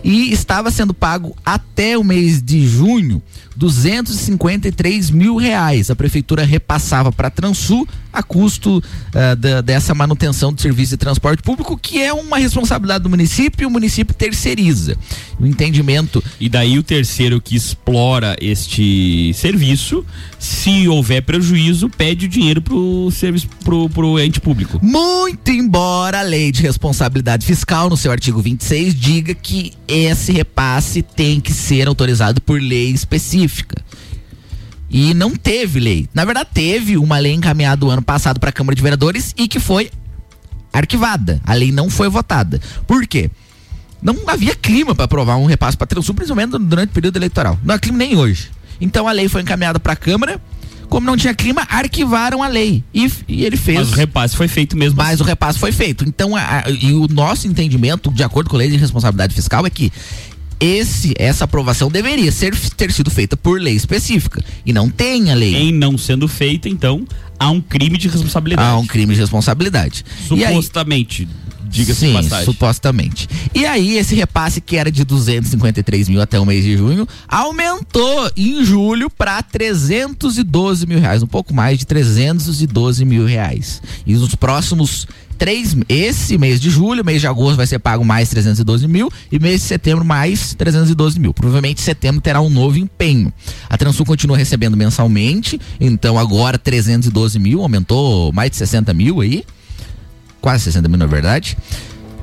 [0.03, 3.21] e estava sendo pago até o mês de junho
[3.55, 5.89] 253 mil reais.
[5.89, 10.97] A prefeitura repassava para a Transul a custo uh, da, dessa manutenção do serviço de
[10.97, 14.97] transporte público, que é uma responsabilidade do município e o município terceiriza.
[15.39, 16.23] O entendimento.
[16.39, 20.05] E daí o terceiro que explora este serviço,
[20.39, 24.79] se houver prejuízo, pede o dinheiro pro serviço pro, pro ente público.
[24.81, 31.01] Muito embora a lei de responsabilidade fiscal, no seu artigo 26, diga que esse repasse
[31.01, 33.75] tem que ser autorizado por lei específica.
[34.89, 36.09] E não teve lei.
[36.13, 39.47] Na verdade, teve uma lei encaminhada o ano passado para a Câmara de Vereadores e
[39.47, 39.89] que foi
[40.71, 41.41] arquivada.
[41.45, 42.59] A lei não foi votada.
[42.87, 43.29] Por quê?
[44.01, 47.59] Não havia clima para aprovar um repasse para Transul, principalmente durante o período eleitoral.
[47.63, 48.49] Não há clima nem hoje.
[48.79, 50.41] Então a lei foi encaminhada para a Câmara.
[50.91, 52.83] Como não tinha clima, arquivaram a lei.
[52.93, 53.79] E, e, ele fez.
[53.79, 54.97] Mas o repasse foi feito mesmo.
[54.97, 55.23] Mas assim.
[55.23, 56.03] o repasse foi feito.
[56.03, 59.65] Então, a, a, e o nosso entendimento, de acordo com a lei de responsabilidade fiscal,
[59.65, 59.89] é que
[60.59, 64.43] esse, essa aprovação deveria ser, ter sido feita por lei específica.
[64.65, 65.55] E não tem a lei.
[65.55, 67.07] Em não sendo feita, então,
[67.39, 68.67] há um crime de responsabilidade.
[68.67, 70.03] Há um crime de responsabilidade.
[70.27, 71.25] Supostamente.
[71.71, 73.29] Diga-se Sim, supostamente.
[73.55, 78.29] E aí, esse repasse que era de 253 mil até o mês de junho, aumentou
[78.35, 83.81] em julho para 312 mil reais, um pouco mais de 312 mil reais.
[84.05, 85.07] E nos próximos
[85.41, 89.39] três, esse mês de julho, mês de agosto vai ser pago mais 312 mil e
[89.39, 91.33] mês de setembro mais 312 mil.
[91.33, 93.33] Provavelmente setembro terá um novo empenho.
[93.67, 99.43] A Transul continua recebendo mensalmente, então agora 312 mil, aumentou mais de 60 mil aí.
[100.41, 101.57] Quase 60 mil na verdade.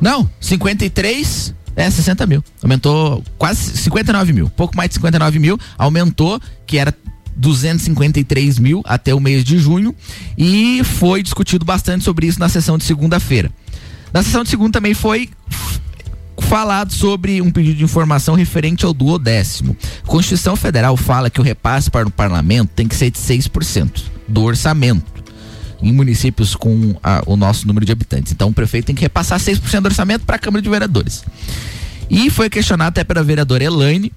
[0.01, 2.43] Não, 53 é, 60 mil.
[2.61, 4.51] Aumentou quase 59 mil.
[4.51, 5.59] Pouco mais de 59 mil.
[5.79, 6.93] Aumentou, que era
[7.37, 9.95] 253 mil até o mês de junho
[10.37, 13.51] e foi discutido bastante sobre isso na sessão de segunda-feira.
[14.13, 15.31] Na sessão de segunda também foi
[16.41, 19.77] falado sobre um pedido de informação referente ao duodécimo.
[20.03, 24.03] A Constituição Federal fala que o repasse para o parlamento tem que ser de 6%
[24.27, 25.18] do orçamento
[25.83, 28.33] em municípios com a, o nosso número de habitantes.
[28.33, 31.25] Então o prefeito tem que repassar 6% do orçamento para a Câmara de Vereadores.
[32.11, 34.13] E foi questionado até pela vereadora Elaine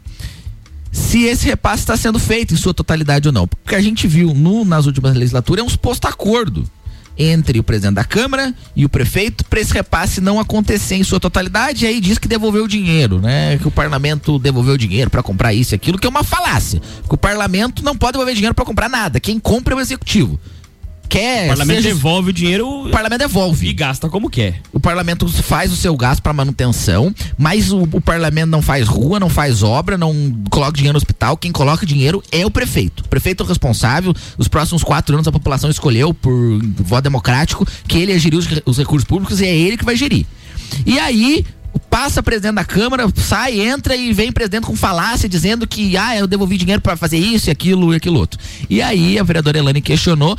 [0.91, 3.47] se esse repasse está sendo feito em sua totalidade ou não.
[3.47, 6.69] Porque a gente viu no, nas últimas legislaturas é um suposto acordo
[7.17, 11.19] entre o presidente da Câmara e o prefeito para esse repasse não acontecer em sua
[11.19, 11.85] totalidade.
[11.85, 13.57] E aí diz que devolveu o dinheiro, né?
[13.57, 16.81] Que o parlamento devolveu o dinheiro para comprar isso e aquilo, que é uma falácia.
[17.07, 19.19] Que o parlamento não pode devolver dinheiro para comprar nada.
[19.19, 20.39] Quem compra é o executivo
[21.11, 21.45] quer.
[21.45, 22.67] O parlamento seja, devolve o dinheiro.
[22.87, 23.67] O parlamento devolve.
[23.67, 24.61] E gasta como quer.
[24.71, 29.19] O parlamento faz o seu gasto para manutenção, mas o, o, parlamento não faz rua,
[29.19, 30.13] não faz obra, não
[30.49, 31.35] coloca dinheiro no hospital.
[31.35, 33.01] Quem coloca dinheiro é o prefeito.
[33.01, 34.13] O prefeito é o responsável.
[34.37, 36.33] Os próximos quatro anos a população escolheu por
[36.77, 39.97] voto democrático que ele ia gerir os, os recursos públicos e é ele que vai
[39.97, 40.25] gerir.
[40.85, 41.45] E aí,
[41.89, 46.25] passa presidente da Câmara, sai, entra e vem presidente com falácia dizendo que ah, eu
[46.25, 48.39] devolvi dinheiro para fazer isso e aquilo e aquilo outro.
[48.69, 50.37] E aí a vereadora Elane questionou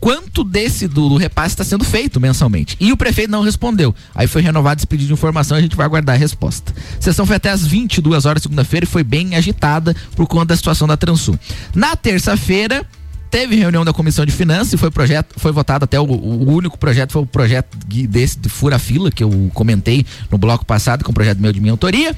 [0.00, 2.76] quanto desse do, do repasse está sendo feito mensalmente.
[2.78, 3.94] E o prefeito não respondeu.
[4.14, 6.74] Aí foi renovado esse pedido de informação, a gente vai aguardar a resposta.
[6.98, 10.56] A sessão foi até às 22 horas segunda-feira e foi bem agitada por conta da
[10.56, 11.38] situação da Transul.
[11.74, 12.84] Na terça-feira,
[13.30, 16.76] teve reunião da comissão de finanças e foi projeto, foi votado até o, o, único
[16.76, 21.10] projeto foi o projeto desse de fura fila que eu comentei no bloco passado, com
[21.10, 22.14] é um projeto meu de minha autoria.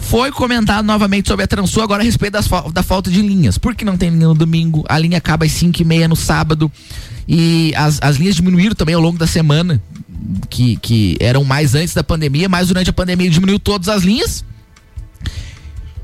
[0.00, 3.58] Foi comentado novamente sobre a Transul agora a respeito das, da falta de linhas.
[3.58, 4.84] Por que não tem linha no domingo?
[4.88, 6.70] A linha acaba às 5 e meia no sábado.
[7.26, 9.80] E as, as linhas diminuíram também ao longo da semana,
[10.50, 14.44] que, que eram mais antes da pandemia, mas durante a pandemia diminuiu todas as linhas.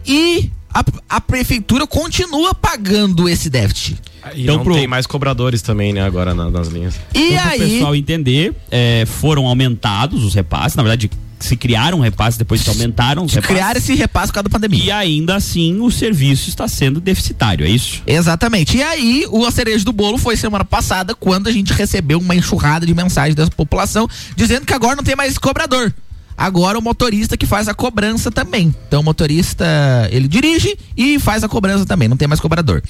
[0.06, 3.98] E a, a prefeitura continua pagando esse déficit.
[4.34, 4.74] E então, não pro...
[4.74, 6.98] tem mais cobradores também, né, agora na, nas linhas.
[7.14, 7.58] E então, aí?
[7.58, 12.68] o pessoal entender, é, foram aumentados os repasses, na verdade se criaram repasses depois que
[12.68, 13.46] aumentaram repasses.
[13.46, 14.84] Criaram esse repasse por causa da pandemia.
[14.84, 18.02] E ainda assim o serviço está sendo deficitário, é isso?
[18.06, 18.76] Exatamente.
[18.76, 22.86] E aí o cereja do bolo foi semana passada quando a gente recebeu uma enxurrada
[22.86, 25.92] de mensagens dessa população dizendo que agora não tem mais cobrador.
[26.36, 28.74] Agora o motorista que faz a cobrança também.
[28.88, 29.66] Então o motorista,
[30.10, 32.82] ele dirige e faz a cobrança também, não tem mais cobrador.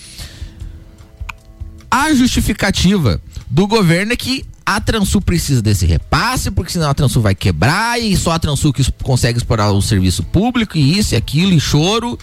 [1.90, 7.20] A justificativa do governo é que a Transul precisa desse repasse, porque senão a Transul
[7.20, 11.16] vai quebrar e só a Transul que consegue explorar o serviço público e isso e
[11.16, 12.16] aquilo e choro.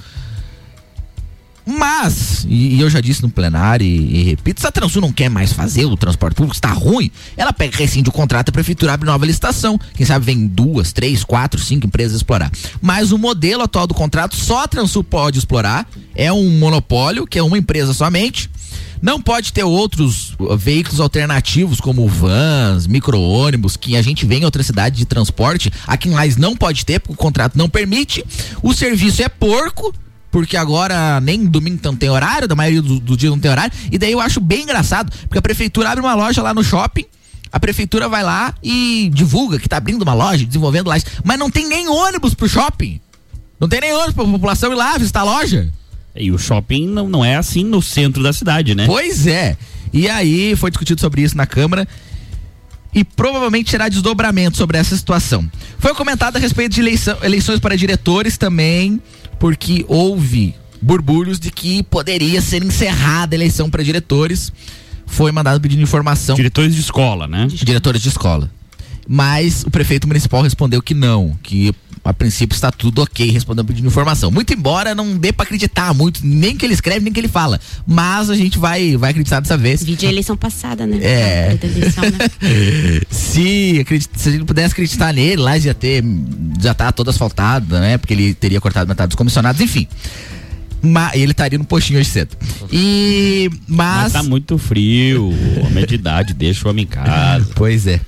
[1.69, 5.11] Mas, e, e eu já disse no plenário e, e repito, se a Transul não
[5.11, 8.93] quer mais fazer o transporte público, está ruim, ela pega, rescinde o contrato, a prefeitura
[8.93, 9.77] abre nova licitação.
[9.93, 12.49] Quem sabe vem duas, três, quatro, cinco empresas explorar.
[12.81, 15.85] Mas o modelo atual do contrato, só a Transul pode explorar,
[16.15, 18.49] é um monopólio, que é uma empresa somente.
[19.01, 24.45] Não pode ter outros uh, veículos alternativos como vans, micro-ônibus, que a gente vê em
[24.45, 25.71] outra cidade de transporte.
[25.85, 28.25] Aqui em Lais não pode ter, porque o contrato não permite.
[28.63, 29.93] O serviço é porco,
[30.31, 33.71] porque agora nem domingo não tem horário, da maioria do, do dia não tem horário.
[33.91, 37.05] E daí eu acho bem engraçado, porque a prefeitura abre uma loja lá no shopping.
[37.51, 41.49] A prefeitura vai lá e divulga que tá abrindo uma loja, desenvolvendo lá, mas não
[41.49, 42.99] tem nem ônibus pro shopping.
[43.59, 45.73] Não tem nem ônibus pra população ir lá visitar a loja.
[46.19, 48.86] E o shopping não, não é assim no centro da cidade, né?
[48.86, 49.58] Pois é.
[49.93, 51.88] E aí foi discutido sobre isso na Câmara
[52.93, 55.49] e provavelmente terá desdobramento sobre essa situação.
[55.80, 59.01] Foi comentado a respeito de eleição- eleições para diretores também,
[59.39, 64.51] porque houve burbulhos de que poderia ser encerrada a eleição para diretores.
[65.06, 66.36] Foi mandado pedindo informação.
[66.36, 67.47] Diretores de escola, né?
[67.49, 68.51] Diretores de escola.
[69.08, 71.73] Mas o prefeito municipal respondeu que não, que
[72.07, 74.31] a princípio está tudo ok, respondendo pedindo informação.
[74.31, 77.59] Muito embora não dê para acreditar muito, nem que ele escreve, nem que ele fala.
[77.85, 79.83] Mas a gente vai, vai acreditar dessa vez.
[79.83, 80.99] Vídeo a eleição passada, né?
[81.01, 81.59] É.
[81.61, 83.01] Eleição, né?
[83.11, 86.01] se, se a gente pudesse acreditar nele, lá já ter.
[86.61, 87.97] Já tá todo asfaltado, né?
[87.97, 89.85] Porque ele teria cortado metade dos comissionados, enfim.
[91.13, 92.35] Ele estaria no postinho hoje cedo.
[92.71, 93.49] E.
[93.67, 93.87] Mas.
[94.03, 95.33] Mas tá muito frio,
[95.65, 97.47] homem de idade, deixa o homem em casa.
[97.55, 97.99] Pois é.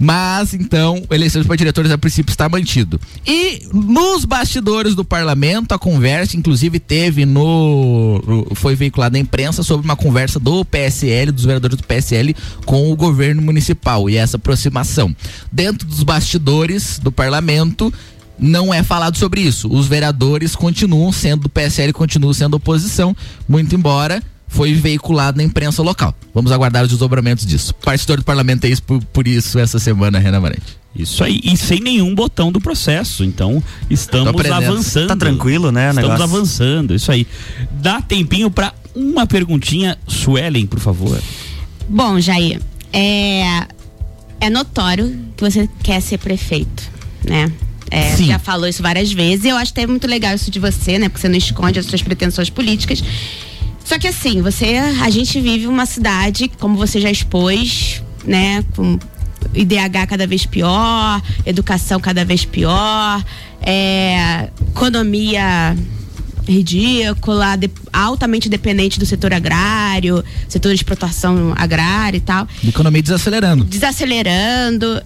[0.00, 3.00] Mas, então, eleições para diretores a princípio está mantido.
[3.26, 8.22] E nos bastidores do parlamento, a conversa, inclusive, teve no.
[8.26, 12.92] no- Foi veiculada na imprensa sobre uma conversa do PSL, dos vereadores do PSL, com
[12.92, 15.14] o governo municipal e essa aproximação.
[15.50, 17.92] Dentro dos bastidores do parlamento.
[18.38, 19.68] Não é falado sobre isso.
[19.68, 23.16] Os vereadores continuam sendo do PSL, continuam sendo oposição,
[23.48, 26.14] muito embora foi veiculado na imprensa local.
[26.34, 27.74] Vamos aguardar os desdobramentos disso.
[27.74, 30.78] Partidor do parlamento é isso por, por isso essa semana, Renan Marante.
[30.96, 33.22] Isso aí, e sem nenhum botão do processo.
[33.22, 35.08] Então, estamos avançando.
[35.08, 36.24] Tá tranquilo, né, Estamos negócio?
[36.36, 37.26] avançando, isso aí.
[37.70, 41.20] Dá tempinho pra uma perguntinha, Suelen, por favor.
[41.88, 42.60] Bom, Jair,
[42.92, 43.66] é,
[44.40, 46.82] é notório que você quer ser prefeito,
[47.22, 47.52] né?
[47.90, 49.44] É, já falou isso várias vezes.
[49.44, 51.08] Eu acho até muito legal isso de você, né?
[51.08, 53.02] Porque você não esconde as suas pretensões políticas.
[53.84, 58.62] Só que assim, você, a gente vive uma cidade, como você já expôs, né?
[58.76, 58.98] Com
[59.54, 63.24] IDH cada vez pior, educação cada vez pior,
[63.62, 65.74] é, economia
[66.46, 73.64] ridícula, de- altamente dependente do setor agrário, setor de explotação agrária e tal Economia desacelerando.
[73.64, 75.02] desacelerando.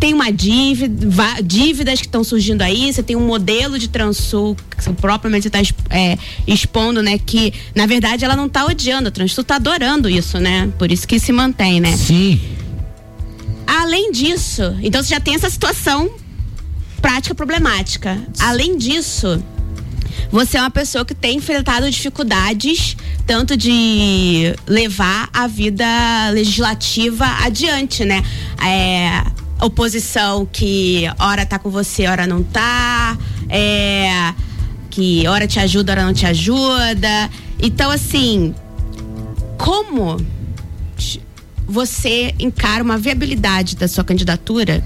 [0.00, 2.90] Tem uma dívida, dívidas que estão surgindo aí.
[2.90, 5.58] Você tem um modelo de Transul, que você propriamente está
[6.46, 7.18] expondo, né?
[7.18, 9.08] Que, na verdade, ela não está odiando.
[9.08, 10.72] A Transul está adorando isso, né?
[10.78, 11.94] Por isso que se mantém, né?
[11.96, 12.40] Sim.
[13.66, 16.10] Além disso, então você já tem essa situação
[17.00, 18.18] prática problemática.
[18.40, 19.42] Além disso,
[20.30, 25.86] você é uma pessoa que tem enfrentado dificuldades tanto de levar a vida
[26.32, 28.24] legislativa adiante, né?
[28.64, 29.22] É,
[29.62, 33.16] oposição que hora tá com você, hora não tá,
[33.48, 34.34] é,
[34.90, 37.30] que hora te ajuda, hora não te ajuda.
[37.60, 38.54] Então, assim,
[39.58, 40.16] como
[41.66, 44.82] você encara uma viabilidade da sua candidatura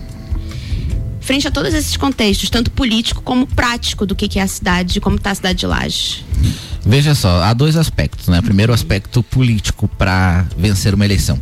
[1.24, 4.94] frente a todos esses contextos, tanto político como prático do que, que é a cidade,
[4.94, 6.24] de como está a cidade de Laje.
[6.84, 8.42] Veja só, há dois aspectos, né?
[8.42, 11.40] Primeiro, o aspecto político para vencer uma eleição.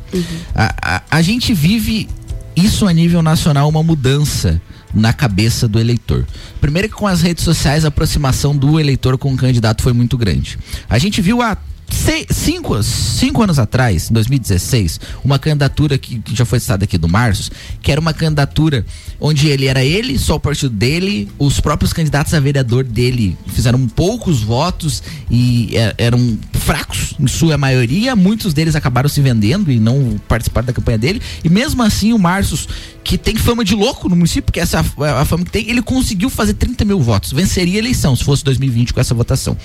[0.54, 2.08] A, a, a gente vive
[2.56, 4.60] isso a nível nacional, uma mudança
[4.94, 6.26] na cabeça do eleitor.
[6.60, 10.18] Primeiro que com as redes sociais a aproximação do eleitor com o candidato foi muito
[10.18, 10.58] grande.
[10.88, 11.56] A gente viu há
[11.92, 17.08] cinco, cinco anos atrás, em 2016, uma candidatura que, que já foi citada aqui do
[17.08, 17.50] Marços,
[17.80, 18.84] que era uma candidatura
[19.20, 23.86] onde ele era ele, só o partido dele, os próprios candidatos a vereador dele fizeram
[23.86, 29.78] poucos votos e é, eram fracos, em sua maioria, muitos deles acabaram se vendendo e
[29.78, 32.68] não participaram da campanha dele, e mesmo assim o Marços,
[33.04, 35.68] que tem fama de louco no município, porque essa é a, a fama que tem,
[35.68, 39.56] ele conseguiu fazer 30 mil votos, venceria a eleição se fosse 2020 com essa votação.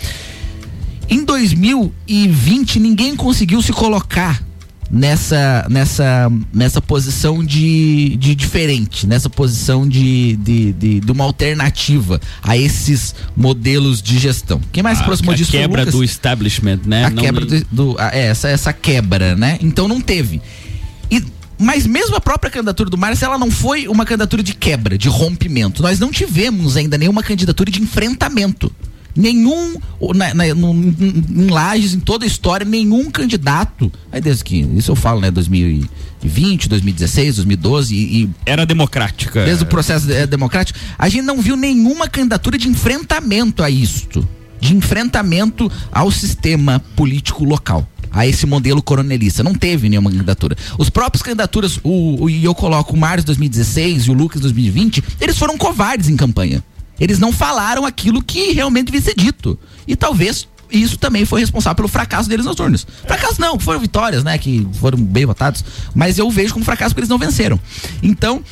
[1.09, 4.43] Em 2020, ninguém conseguiu se colocar
[4.89, 12.19] nessa nessa nessa posição de, de diferente, nessa posição de, de, de, de uma alternativa
[12.41, 14.61] a esses modelos de gestão.
[14.71, 17.05] Quem mais se aproximou a disso foi o quebra do establishment, né?
[17.05, 19.57] A Não- quebra do, do- a- é, essa, essa quebra, né?
[19.61, 20.41] Então não teve.
[21.11, 21.21] E
[21.59, 25.09] Mas mesmo a própria candidatura do Márcio, ela não foi uma candidatura de quebra, de
[25.09, 25.81] rompimento.
[25.81, 28.71] Nós não tivemos ainda nenhuma candidatura de enfrentamento.
[29.17, 29.75] Nenhum,
[30.15, 33.91] na, na, no, em Lages, em toda a história, nenhum candidato.
[34.11, 38.23] Aí desde que, isso eu falo, né, 2020, 2016, 2012 e.
[38.23, 39.43] e Era democrática.
[39.43, 44.27] Desde o processo é, democrático, a gente não viu nenhuma candidatura de enfrentamento a isto.
[44.59, 49.43] De enfrentamento ao sistema político local a esse modelo coronelista.
[49.43, 50.55] Não teve nenhuma candidatura.
[50.77, 55.03] Os próprios candidaturas, o, o, e eu coloco o Mário 2016 e o Lucas 2020,
[55.21, 56.63] eles foram covardes em campanha.
[56.99, 59.57] Eles não falaram aquilo que realmente devia ser dito.
[59.87, 62.85] E talvez isso também foi responsável pelo fracasso deles nas turnos.
[63.05, 64.37] Fracasso não, foram vitórias, né?
[64.37, 65.63] Que foram bem votados.
[65.95, 67.59] Mas eu vejo como fracasso porque eles não venceram.
[68.03, 68.43] Então,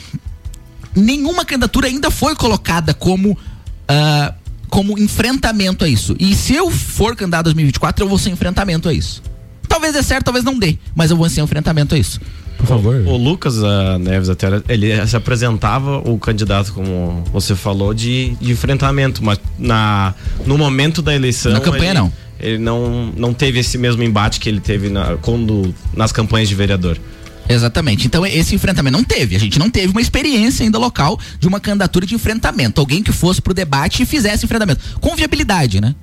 [0.96, 3.32] nenhuma candidatura ainda foi colocada como.
[3.32, 6.18] Uh, como enfrentamento a isso.
[6.20, 9.24] E se eu for candidato em 2024, eu vou ser enfrentamento a isso.
[9.70, 12.20] Talvez dê certo, talvez não dê, mas eu vou ser enfrentamento a isso.
[12.66, 12.96] Por favor.
[12.96, 13.56] O, o Lucas
[14.00, 20.14] Neves até ele se apresentava o candidato como você falou de, de enfrentamento, mas na
[20.46, 22.14] no momento da eleição na campanha ele, não.
[22.40, 26.56] Ele não não teve esse mesmo embate que ele teve na, quando nas campanhas de
[26.56, 26.98] vereador.
[27.48, 28.08] Exatamente.
[28.08, 29.36] Então esse enfrentamento não teve.
[29.36, 32.82] A gente não teve uma experiência ainda local de uma candidatura de enfrentamento.
[32.82, 34.82] Alguém que fosse pro debate e fizesse enfrentamento.
[35.00, 35.94] Com viabilidade, né?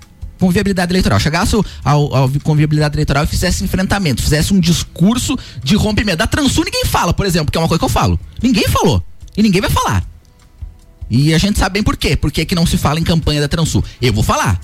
[0.43, 1.21] Com viabilidade eleitoral.
[1.21, 6.19] Chegasse ao, ao, com viabilidade eleitoral e fizesse enfrentamento, fizesse um discurso de rompimento.
[6.19, 8.19] Da Transul ninguém fala, por exemplo, que é uma coisa que eu falo.
[8.43, 9.01] Ninguém falou.
[9.37, 10.05] E ninguém vai falar.
[11.09, 12.17] E a gente sabe bem por quê.
[12.17, 13.85] Por que, que não se fala em campanha da Transul?
[14.01, 14.61] Eu vou falar.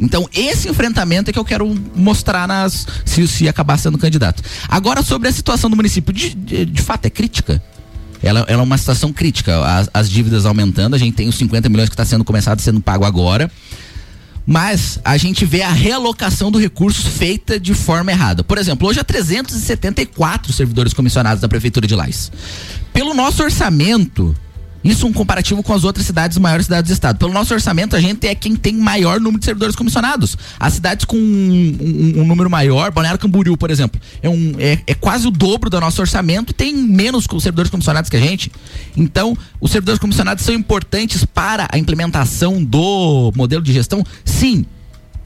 [0.00, 4.42] Então, esse enfrentamento é que eu quero mostrar nas se, se acabar sendo candidato.
[4.70, 7.62] Agora, sobre a situação do município, de, de, de fato, é crítica.
[8.22, 9.62] Ela, ela, é uma situação crítica.
[9.66, 12.80] As, as, dívidas aumentando, a gente tem os 50 milhões que está sendo começado sendo
[12.80, 13.50] pago agora.
[14.46, 18.44] Mas a gente vê a realocação do recurso feita de forma errada.
[18.44, 22.30] Por exemplo, hoje há 374 servidores comissionados da Prefeitura de Lais.
[22.92, 24.34] Pelo nosso orçamento,
[24.86, 27.18] isso um comparativo com as outras cidades, maiores cidades do estado.
[27.18, 30.36] Pelo nosso orçamento, a gente é quem tem maior número de servidores comissionados.
[30.58, 34.78] As cidades com um, um, um número maior, Balneário Camboriú, por exemplo, é, um, é,
[34.86, 38.52] é, quase o dobro do nosso orçamento e tem menos servidores comissionados que a gente.
[38.96, 44.04] Então, os servidores comissionados são importantes para a implementação do modelo de gestão?
[44.24, 44.64] Sim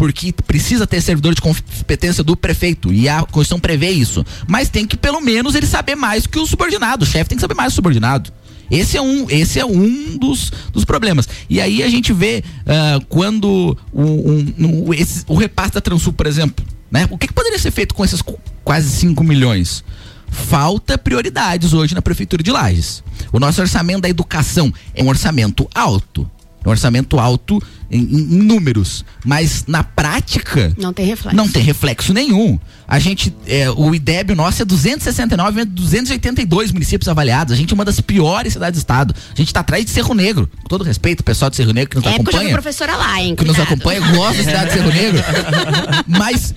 [0.00, 4.24] porque precisa ter servidor de competência do prefeito e a Constituição prevê isso.
[4.48, 7.04] Mas tem que pelo menos ele saber mais que o subordinado.
[7.04, 8.32] O chefe tem que saber mais que o subordinado.
[8.70, 11.28] Esse é um, esse é um dos, dos problemas.
[11.48, 16.12] E aí a gente vê uh, quando o, um, um, esse, o repasse da Transul,
[16.12, 17.08] por exemplo, né?
[17.10, 18.22] O que, que poderia ser feito com esses
[18.64, 19.82] quase 5 milhões?
[20.28, 23.02] Falta prioridades hoje na prefeitura de Lages.
[23.32, 26.30] O nosso orçamento da educação é um orçamento alto
[26.64, 31.36] um orçamento alto em, em, números, mas na prática não tem reflexo.
[31.36, 32.58] Não tem reflexo nenhum.
[32.86, 37.52] A gente, é, o IDEB nosso é 269, 282 municípios avaliados.
[37.52, 39.14] A gente é uma das piores cidades do estado.
[39.32, 40.48] A gente está atrás de Cerro Negro.
[40.62, 42.48] Com todo respeito, o pessoal de Cerro Negro que nos é acompanha.
[42.50, 43.34] É professora lá, hein?
[43.34, 43.58] Que Cuidado.
[43.58, 45.24] nos acompanha, gosta da cidade de Cerro Negro.
[46.06, 46.54] mas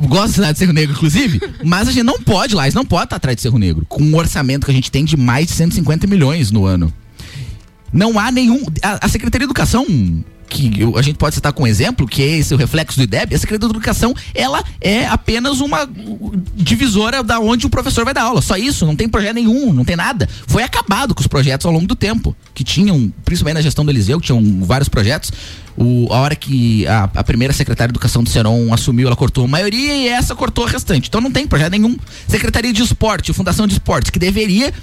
[0.00, 2.76] gosta da cidade de Cerro Negro, inclusive, mas a gente não pode lá, a gente
[2.76, 5.16] não pode estar atrás de Cerro Negro, com um orçamento que a gente tem de
[5.16, 6.92] mais de 150 milhões no ano.
[7.92, 8.64] Não há nenhum.
[8.82, 9.86] A, a Secretaria de Educação
[10.50, 13.34] que eu, a gente pode citar com exemplo, que é esse o reflexo do IDEB,
[13.34, 15.88] a Secretaria de Educação, ela é apenas uma
[16.56, 18.42] divisora da onde o professor vai dar aula.
[18.42, 20.28] Só isso, não tem projeto nenhum, não tem nada.
[20.46, 23.90] Foi acabado com os projetos ao longo do tempo, que tinham, principalmente na gestão do
[23.90, 25.32] Eliseu, que tinham vários projetos.
[25.76, 29.44] O, a hora que a, a primeira secretária de Educação do Seron assumiu, ela cortou
[29.44, 31.08] a maioria e essa cortou o restante.
[31.08, 31.96] Então não tem projeto nenhum.
[32.26, 34.74] Secretaria de Esporte, Fundação de Esportes, que deveria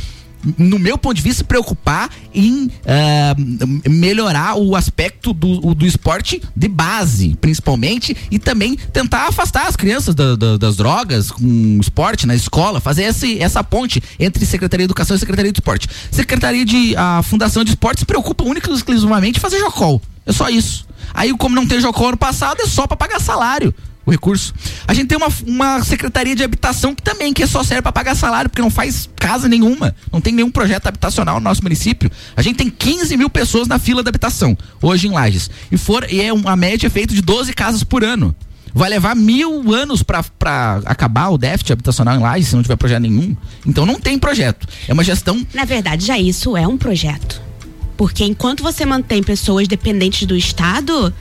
[0.58, 6.42] no meu ponto de vista, se preocupar em uh, melhorar o aspecto do, do esporte
[6.56, 12.26] de base, principalmente, e também tentar afastar as crianças da, da, das drogas com esporte
[12.26, 15.90] na escola, fazer esse, essa ponte entre Secretaria de Educação e Secretaria de Esporte.
[16.12, 16.96] Secretaria de.
[16.96, 20.02] A Fundação de Esporte se preocupa única e exclusivamente em fazer jocol.
[20.26, 20.88] É só isso.
[21.14, 23.74] Aí, como não tem jocol ano passado, é só para pagar salário
[24.08, 24.54] o recurso.
[24.88, 28.16] A gente tem uma, uma secretaria de habitação que também que só serve para pagar
[28.16, 29.94] salário, porque não faz casa nenhuma.
[30.12, 32.10] Não tem nenhum projeto habitacional no nosso município.
[32.36, 35.52] A gente tem 15 mil pessoas na fila da habitação, hoje em Lages.
[35.70, 38.34] E, for, e é uma média feita de 12 casas por ano.
[38.74, 40.24] Vai levar mil anos para
[40.86, 43.36] acabar o déficit habitacional em Lages, se não tiver projeto nenhum.
[43.66, 44.66] Então não tem projeto.
[44.88, 45.46] É uma gestão.
[45.54, 47.42] Na verdade, já isso é um projeto.
[47.98, 51.14] Porque enquanto você mantém pessoas dependentes do Estado,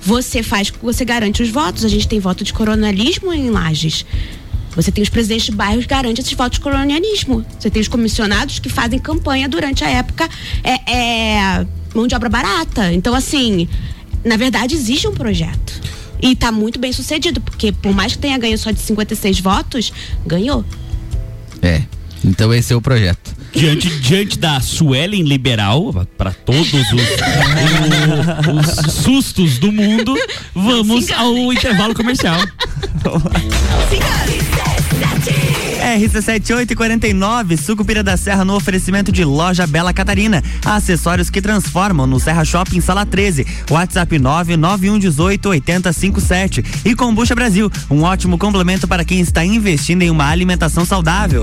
[0.00, 1.84] você faz, você garante os votos.
[1.84, 4.04] A gente tem voto de coronelismo em Lages.
[4.74, 7.44] Você tem os presidentes de bairros que garantem esses votos de colonialismo.
[7.58, 10.28] Você tem os comissionados que fazem campanha durante a época
[10.62, 12.92] é, é mão de obra barata.
[12.92, 13.68] Então, assim,
[14.24, 15.80] na verdade, existe um projeto.
[16.20, 19.92] E está muito bem sucedido, porque por mais que tenha ganho só de 56 votos,
[20.26, 20.64] ganhou.
[21.62, 21.97] É, É.
[22.24, 23.36] Então esse é o projeto.
[23.52, 26.84] Diante, diante da Suelen liberal, para todos os,
[28.46, 30.14] o- os sustos do mundo,
[30.54, 32.38] vamos ao intervalo comercial.
[35.96, 40.42] RC7849, Sucupira da Serra no oferecimento de Loja Bela Catarina.
[40.64, 43.46] Acessórios que transformam no Serra Shopping Sala 13.
[43.70, 46.64] WhatsApp 99118 8057.
[46.84, 51.42] E Combucha Brasil, um ótimo complemento para quem está investindo em uma alimentação saudável.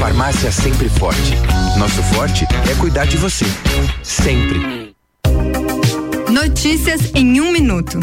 [0.00, 1.36] Farmácia Sempre Forte.
[1.78, 3.44] Nosso forte é cuidar de você.
[4.02, 4.96] Sempre.
[6.32, 8.00] Notícias em um minuto.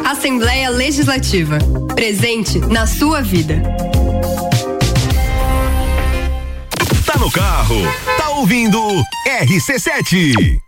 [0.05, 1.57] Assembleia Legislativa.
[1.95, 3.61] Presente na sua vida.
[7.05, 7.81] Tá no carro,
[8.17, 8.79] tá ouvindo
[9.27, 10.59] RC7.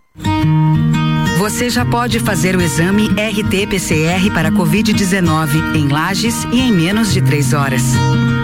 [1.38, 7.22] Você já pode fazer o exame RT-PCR para Covid-19 em Lages e em menos de
[7.22, 7.82] três horas.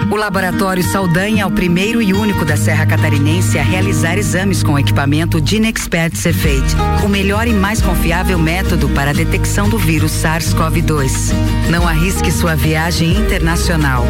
[0.10, 4.80] O Laboratório Saldanha é o primeiro e único da Serra Catarinense a realizar exames com
[4.80, 11.34] equipamento Dinexpert Cefate, o melhor e mais confiável método para a detecção do vírus SARS-CoV-2.
[11.70, 14.06] Não arrisque sua viagem internacional.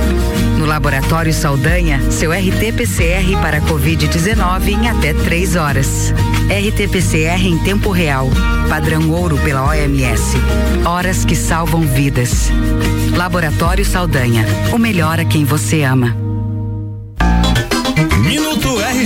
[0.57, 6.11] No Laboratório Saldanha, seu RT-PCR para Covid-19 em até três horas.
[6.49, 8.27] RT-PCR em tempo real.
[8.67, 10.35] Padrão ouro pela OMS.
[10.83, 12.49] Horas que salvam vidas.
[13.15, 14.45] Laboratório Saldanha.
[14.73, 16.26] O melhor a quem você ama.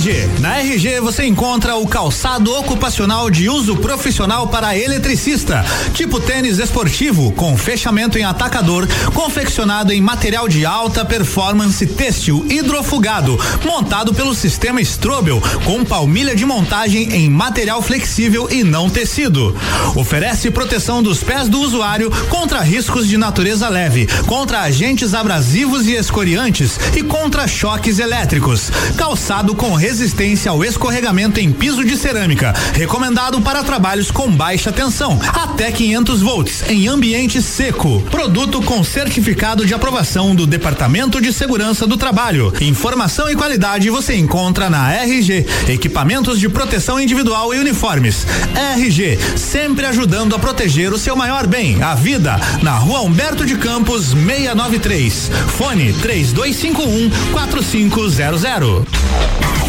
[0.02, 0.40] RG.
[0.40, 7.32] Na RG você encontra o calçado ocupacional de uso profissional para eletricista, tipo tênis esportivo
[7.34, 14.82] com fechamento em atacador, confeccionado em material de alta performance têxtil hidrofugado, montado pelo sistema
[14.82, 19.56] Strobel, com palmilha de montagem em material flexível e não tecido.
[19.96, 25.94] Oferece proteção dos pés do usuário contra riscos de natureza leve, contra agentes abrasivos e
[25.94, 28.72] escoriantes e contra choques elétricos.
[28.98, 29.91] Calçado com resistência
[30.48, 36.64] ao escorregamento em piso de cerâmica, recomendado para trabalhos com baixa tensão, até 500 volts,
[36.70, 38.02] em ambiente seco.
[38.10, 42.54] Produto com certificado de aprovação do Departamento de Segurança do Trabalho.
[42.62, 48.26] Informação e qualidade você encontra na RG, equipamentos de proteção individual e uniformes.
[48.78, 53.58] RG, sempre ajudando a proteger o seu maior bem, a vida, na Rua Humberto de
[53.58, 55.32] Campos, 693.
[55.58, 59.61] Fone 3251 4500.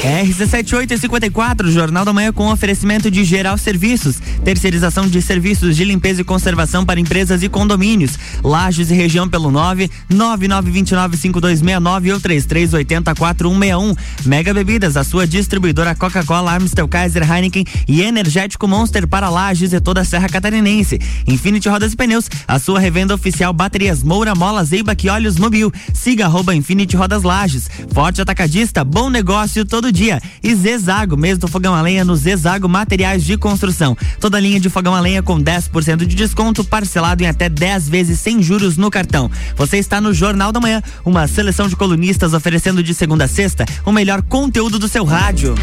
[0.00, 6.24] RC7854, Jornal da Manhã com oferecimento de Geral Serviços, terceirização de serviços de limpeza e
[6.24, 8.18] conservação para empresas e condomínios.
[8.42, 13.96] Lages e região pelo 9 99295269 ou 33804161.
[14.24, 19.80] Mega Bebidas, a sua distribuidora Coca-Cola, Amstel Kaiser, Heineken e Energético Monster para Lages e
[19.80, 20.98] toda a Serra Catarinense.
[21.26, 25.70] Infinity Rodas e Pneus, a sua revenda oficial Baterias Moura, Mola, Zeiba e Olhos Mobil.
[25.92, 27.68] Siga arroba Infinity Rodas Lages.
[27.92, 28.22] Forte
[28.60, 30.20] Atacadista, bom negócio todo dia.
[30.42, 33.96] E Zezago, mês do fogão a lenha no Zezago Materiais de Construção.
[34.20, 38.20] Toda linha de fogão a lenha com 10% de desconto, parcelado em até 10 vezes
[38.20, 39.30] sem juros no cartão.
[39.56, 43.64] Você está no Jornal da Manhã, uma seleção de colunistas oferecendo de segunda a sexta
[43.84, 45.54] o melhor conteúdo do seu rádio.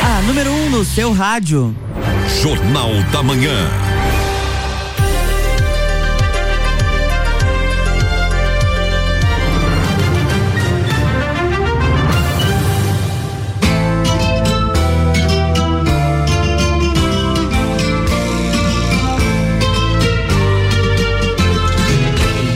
[0.00, 1.74] A número 1 um no seu rádio.
[2.40, 3.93] Jornal da Manhã.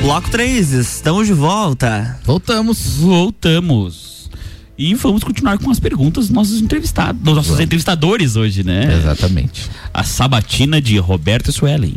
[0.09, 2.19] Bloco 3, estamos de volta.
[2.25, 2.95] Voltamos.
[2.95, 4.31] Voltamos.
[4.79, 8.91] E vamos continuar com as perguntas dos nossos entrevistados, dos nossos entrevistadores hoje, né?
[8.97, 9.69] Exatamente.
[9.93, 11.97] A sabatina de Roberto Suelen.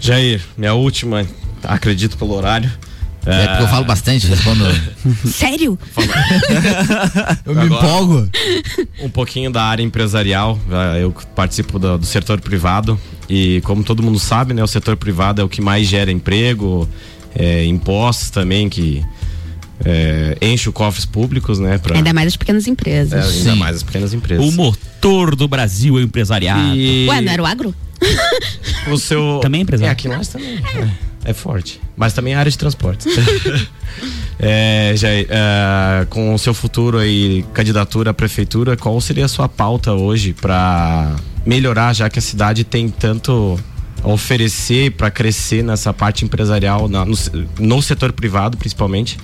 [0.00, 1.26] Jair, minha última,
[1.64, 2.70] acredito pelo horário.
[3.26, 4.64] É porque eu falo bastante, respondo.
[5.26, 5.78] Sério?
[7.44, 8.28] eu me empolgo.
[9.02, 10.58] Um pouquinho da área empresarial.
[11.00, 12.98] Eu participo do, do setor privado
[13.28, 16.88] e, como todo mundo sabe, né, o setor privado é o que mais gera emprego,
[17.34, 19.04] eh, impostos também que
[19.84, 21.78] eh, enche os cofres públicos, né?
[21.78, 23.34] Pra, Ainda mais as pequenas empresas.
[23.34, 24.46] é, ainda mais as pequenas empresas.
[24.46, 26.76] O motor do Brasil é o empresariado.
[26.76, 27.74] E Ué, não era o agro?
[28.90, 29.88] o seu Também é empresário.
[29.88, 30.56] É, aqui nós também.
[30.56, 30.88] É,
[31.26, 31.80] é forte.
[31.96, 33.06] Mas também é área de transportes.
[34.38, 34.94] é,
[35.28, 40.32] é, com o seu futuro aí, candidatura à prefeitura, qual seria a sua pauta hoje
[40.32, 41.14] para
[41.44, 43.58] melhorar, já que a cidade tem tanto
[44.02, 47.16] a oferecer para crescer nessa parte empresarial, na- no,
[47.58, 49.18] no setor privado principalmente?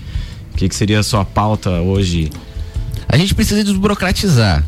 [0.53, 2.31] O que, que seria a sua pauta hoje?
[3.09, 4.65] A gente precisa desburocratizar.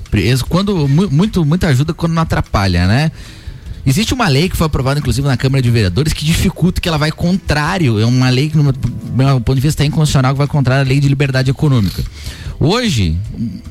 [0.49, 3.11] Quando, mu- muito, muita ajuda quando não atrapalha, né?
[3.87, 6.97] Existe uma lei que foi aprovada, inclusive, na Câmara de Vereadores, que dificulta, que ela
[6.99, 7.99] vai contrário.
[8.01, 10.89] É uma lei que, no meu ponto de vista, é inconstitucional, que vai contrário à
[10.89, 12.03] lei de liberdade econômica.
[12.59, 13.17] Hoje,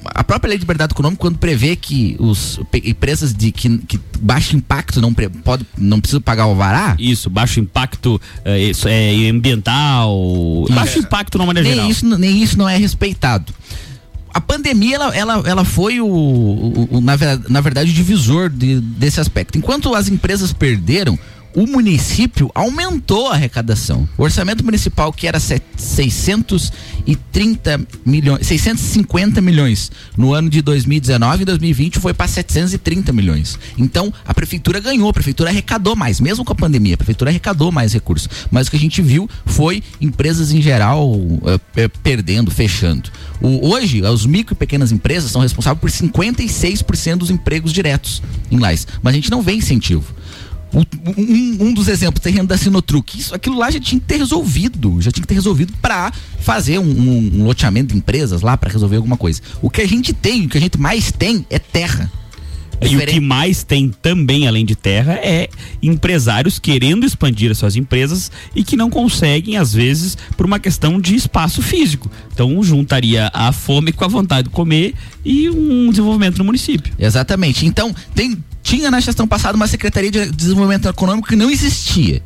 [0.06, 4.56] a própria lei de liberdade econômica, quando prevê que os empresas de que, que baixo
[4.56, 9.30] impacto não, pre- pode, não precisam pagar o alvará, Isso, baixo impacto eh, isso é,
[9.30, 10.66] ambiental.
[10.70, 11.90] Baixo impacto na maneira nem geral.
[11.92, 13.52] isso, nem isso não é respeitado.
[14.34, 17.14] A pandemia, ela, ela, ela foi o, o- o- na,
[17.50, 19.58] na verdade, o divisor de- desse aspecto.
[19.58, 21.18] Enquanto as empresas perderam,
[21.56, 24.08] o município aumentou a arrecadação.
[24.18, 31.46] O orçamento municipal, que era set- 630 milhões, 650 milhões no ano de 2019 e
[31.46, 33.58] 2020 foi para 730 milhões.
[33.78, 37.72] Então, a prefeitura ganhou, a prefeitura arrecadou mais, mesmo com a pandemia, a prefeitura arrecadou
[37.72, 38.28] mais recursos.
[38.52, 41.14] Mas o que a gente viu foi empresas em geral
[41.46, 43.10] eh, eh, perdendo, fechando.
[43.42, 48.58] O- hoje, as micro e pequenas empresas são responsáveis por 56% dos empregos diretos em
[48.60, 50.14] Lais, mas a gente não vê incentivo.
[50.74, 55.00] Um, um dos exemplos, terreno da Sinotruc, isso, aquilo lá já tinha que ter resolvido,
[55.00, 58.72] já tinha que ter resolvido para fazer um, um- um loteamento de empresas lá para
[58.72, 59.40] resolver alguma coisa.
[59.62, 62.12] O que a gente tem, o que a gente mais tem é terra.
[62.82, 65.48] E o Diferente- que mais tem também, além de terra, é
[65.82, 71.00] empresários querendo expandir as suas empresas e que não conseguem, às vezes, por uma questão
[71.00, 72.12] de espaço físico.
[72.34, 76.92] Então, juntaria a fome com a vontade de comer e um desenvolvimento no município.
[77.00, 77.66] Exatamente.
[77.66, 82.24] Então, tem, tinha na gestão passada uma Secretaria de Desenvolvimento Econômico que não existia.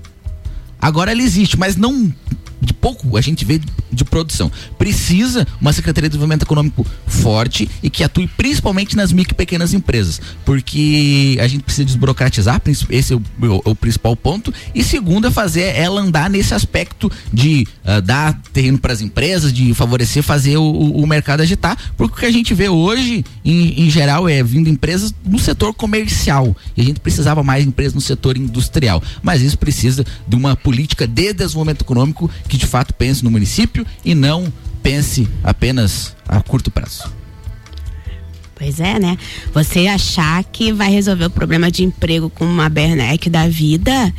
[0.80, 2.14] Agora ela existe, mas não
[2.62, 3.60] de pouco a gente vê
[3.98, 4.52] de, produção.
[4.78, 9.74] Precisa uma Secretaria de Desenvolvimento Econômico forte e que atue principalmente nas micro e pequenas
[9.74, 14.54] empresas, porque a gente precisa desburocratizar, esse é o, o- o principal ponto.
[14.74, 19.52] E segundo é fazer ela andar nesse aspecto de ah, dar terreno para as empresas,
[19.52, 23.24] de favorecer, fazer o, o- o mercado agitar, porque o que a gente vê hoje,
[23.44, 26.56] em, em geral, é vindo empresas no setor comercial.
[26.76, 29.02] E a gente precisava mais empresas no setor industrial.
[29.22, 33.86] Mas isso precisa de uma política de desenvolvimento econômico que de fato pense no município
[34.04, 37.14] e não pense apenas a curto prazo.
[38.56, 39.18] Pois é, né?
[39.54, 44.12] Você achar que vai resolver o problema de emprego com uma Bernec da vida,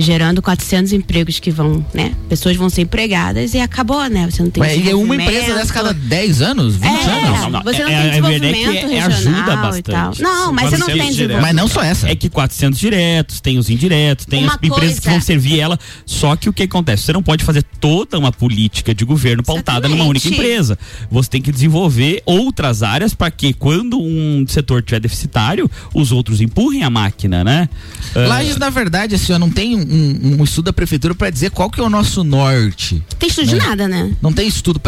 [0.00, 2.12] gerando 400 empregos que vão, né?
[2.28, 4.28] Pessoas vão ser empregadas e acabou, né?
[4.30, 7.40] Você não tem Ué, e é uma empresa dessa cada 10 anos, 20 É, anos.
[7.40, 9.56] não, não, você não é, tem a verdade desenvolvimento é que é, regional ajuda e
[9.56, 9.82] bastante.
[9.90, 10.12] tal.
[10.20, 11.42] Não, mas você não tem 400 desenvolvimento.
[11.42, 12.08] Mas não só essa.
[12.10, 15.60] É que 400 diretos, tem os indiretos, tem Uma as empresas que coisa- vão servir
[15.60, 15.78] ela.
[16.06, 17.04] Só que o que acontece?
[17.04, 20.50] Você não pode fazer toda uma política de governo pautada numa única Exatamente.
[20.50, 20.78] empresa.
[21.10, 26.40] Você tem que desenvolver outras áreas para que quando um setor tiver deficitário, os outros
[26.40, 27.68] empurrem a máquina, né?
[28.14, 31.68] Lages, na verdade, assim, ó, não tem um, um estudo da prefeitura pra dizer qual
[31.68, 33.02] que é o nosso norte.
[33.18, 34.12] Tem estudo de nada, né?
[34.22, 34.78] Não tem estudo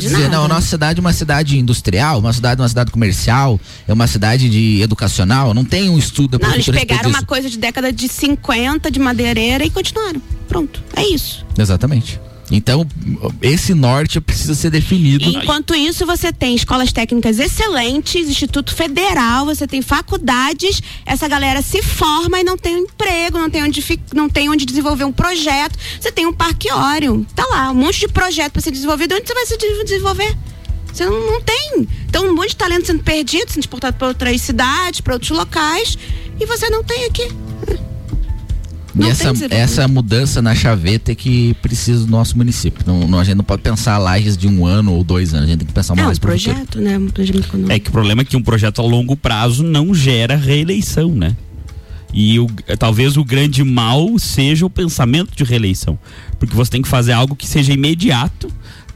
[0.00, 0.36] De dizer, nada.
[0.38, 4.06] não, a nossa cidade é uma cidade industrial, uma cidade uma cidade comercial, é uma
[4.06, 7.50] cidade de educacional, não tem um estudo da Não, eles prefeitura respeito pegaram uma coisa
[7.50, 10.22] de década de 50 de madeireira e continuaram.
[10.48, 11.44] Pronto, é isso.
[11.58, 12.18] Exatamente.
[12.50, 12.86] Então,
[13.42, 15.24] esse norte precisa ser definido.
[15.24, 21.82] Enquanto isso, você tem escolas técnicas excelentes, Instituto Federal, você tem faculdades, essa galera se
[21.82, 23.84] forma e não tem um emprego, não tem onde,
[24.14, 25.76] não tem onde desenvolver um projeto.
[26.00, 29.14] Você tem um parque óleo, tá lá, um monte de projeto para ser desenvolvido.
[29.16, 30.36] Onde você vai se de- desenvolver?
[30.92, 31.86] Você não, não tem.
[32.08, 35.98] Então, um monte de talento sendo perdido, sendo exportado para outras cidades, para outros locais,
[36.40, 37.28] e você não tem aqui.
[38.96, 39.52] E Não essa, tem desenvolvimento.
[39.62, 42.82] essa mudança na chaveta é que precisa do nosso município.
[42.86, 45.50] Não, não- a gente não pode pensar Lages de um ano ou dois anos, a
[45.50, 46.54] gente tem que pensar É um mais pro futuro.
[46.54, 46.96] projeto, né?
[46.98, 47.72] Um projeto econômico.
[47.72, 51.36] É que o problema é que um projeto a longo prazo não gera reeleição, né?
[52.14, 52.46] E o-
[52.78, 55.98] talvez o grande mal seja o pensamento de reeleição.
[56.38, 58.48] Porque você tem que fazer algo que seja imediato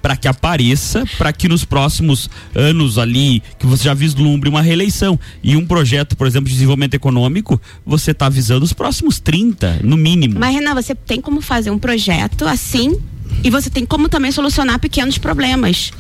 [0.03, 5.19] para que apareça, para que nos próximos anos ali, que você já vislumbre uma reeleição.
[5.43, 9.97] E um projeto, por exemplo, de desenvolvimento econômico, você está visando os próximos 30, no
[9.97, 10.39] mínimo.
[10.39, 12.97] Mas, Renan, você tem como fazer um projeto assim
[13.45, 15.93] e você tem como também solucionar pequenos problemas.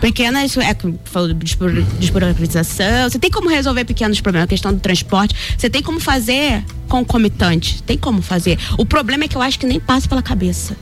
[0.00, 4.80] Pequenas, é, falou de desburo- desburocratização, você tem como resolver pequenos problemas, a questão do
[4.80, 8.58] transporte, você tem como fazer concomitante, tem como fazer.
[8.78, 10.76] O problema é que eu acho que nem passa pela cabeça.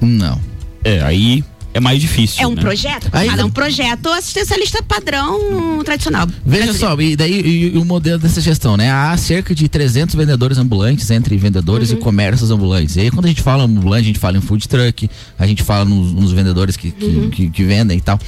[0.00, 0.40] Não.
[0.84, 2.42] É, aí é mais difícil.
[2.42, 2.60] É um né?
[2.60, 3.08] projeto?
[3.12, 6.26] Aí- é um projeto assistencialista padrão tradicional.
[6.44, 8.90] Veja só, e daí e, e o modelo dessa gestão, né?
[8.90, 11.98] Há cerca de 300 vendedores ambulantes entre vendedores Uhum.
[11.98, 12.96] e comércios ambulantes.
[12.96, 15.08] E aí quando a gente fala ambulante, a gente fala em food truck,
[15.38, 17.30] a gente fala nos, nos vendedores que, que, Uhum.
[17.30, 18.18] que- que vendem e tal.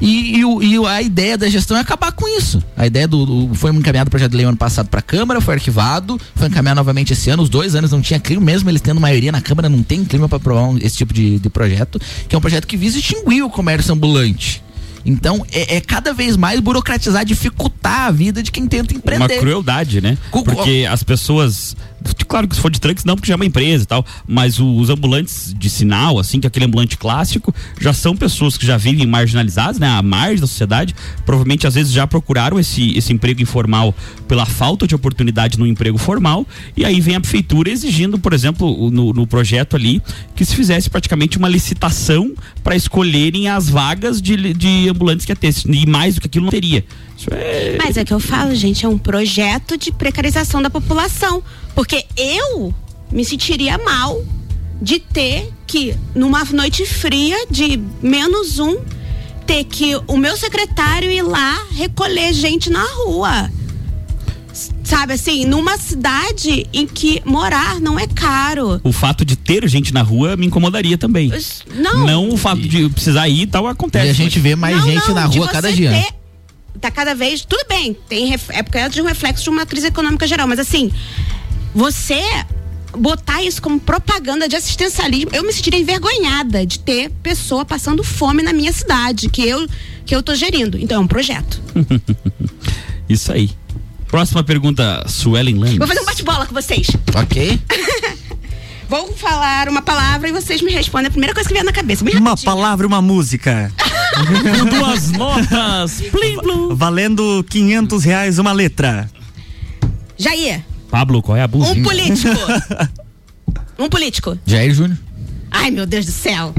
[0.00, 2.62] E, e e a ideia da gestão é acabar com isso.
[2.76, 5.40] A ideia do, do- foi encaminhado o projeto de lei ano passado para a Câmara,
[5.40, 7.42] foi arquivado, foi encaminhado novamente esse ano.
[7.42, 10.28] Os dois anos não tinha clima, mesmo eles tendo maioria na Câmara, não tem clima
[10.28, 13.42] para aprovar um- esse tipo de, de projeto, que é um projeto que visa extinguir
[13.42, 14.62] o comércio ambulante.
[15.04, 19.24] Então, é, é cada vez mais burocratizar, dificultar a vida de quem tenta empreender.
[19.34, 20.18] uma crueldade, né?
[20.54, 21.74] Porque as pessoas.
[22.26, 24.06] Claro que se for de trucks, não, porque já é uma empresa e tal.
[24.26, 28.64] Mas os ambulantes de sinal, assim, que é aquele ambulante clássico, já são pessoas que
[28.64, 29.88] já vivem marginalizadas, né?
[29.88, 30.94] À margem da sociedade.
[31.26, 33.94] Provavelmente, às vezes, já procuraram esse, esse emprego informal
[34.28, 36.46] pela falta de oportunidade no emprego formal.
[36.76, 40.00] E aí vem a prefeitura exigindo, por exemplo, no, no projeto ali,
[40.36, 42.32] que se fizesse praticamente uma licitação
[42.62, 45.52] para escolherem as vagas de, de ambulantes que ia ter.
[45.66, 46.84] E mais do que aquilo não teria.
[47.30, 47.76] É.
[47.82, 51.42] Mas é que eu falo, gente, é um projeto de precarização da população.
[51.74, 52.74] Porque eu
[53.12, 54.22] me sentiria mal
[54.82, 58.78] de ter que, numa noite fria de menos um,
[59.46, 63.50] ter que o meu secretário ir lá recolher gente na rua.
[64.82, 68.80] Sabe assim, numa cidade em que morar não é caro.
[68.82, 71.32] o fato de ter gente na rua me incomodaria também.
[71.76, 72.28] Não.
[72.30, 74.06] o fato de precisar ir e tal acontece.
[74.08, 75.90] E a gente vê mais Não, gente não, na de rua você cada dia.
[75.92, 77.44] ter- tá cada vez.
[77.44, 80.48] Tudo bem, tem ref- é porque é de um reflexo de uma crise econômica geral,
[80.48, 80.90] mas assim,
[81.74, 82.20] você
[82.96, 88.42] botar isso como propaganda de assistencialismo, eu me sentiria envergonhada de ter pessoa passando fome
[88.42, 89.66] na minha cidade, que eu
[90.04, 90.76] que eu tô gerindo.
[90.76, 91.62] Então é um projeto.
[93.08, 93.50] Isso aí.
[94.08, 95.78] Próxima pergunta, Suelen Lane.
[95.78, 96.88] Vou fazer um bate-bola com vocês.
[97.14, 97.60] Ok.
[98.88, 102.02] Vou falar uma palavra e vocês me respondem a primeira coisa que vier na cabeça.
[102.02, 102.44] Uma rapidinho.
[102.44, 103.72] palavra, uma música.
[104.58, 106.00] Com duas notas.
[106.10, 106.74] Plim, plum.
[106.74, 109.08] Valendo 500 reais uma letra.
[110.18, 111.78] Jair, Pablo, qual é a buzina?
[111.78, 112.28] um político.
[113.78, 114.38] um político.
[114.44, 114.98] Jair Júnior.
[115.50, 116.54] Ai, meu Deus do céu.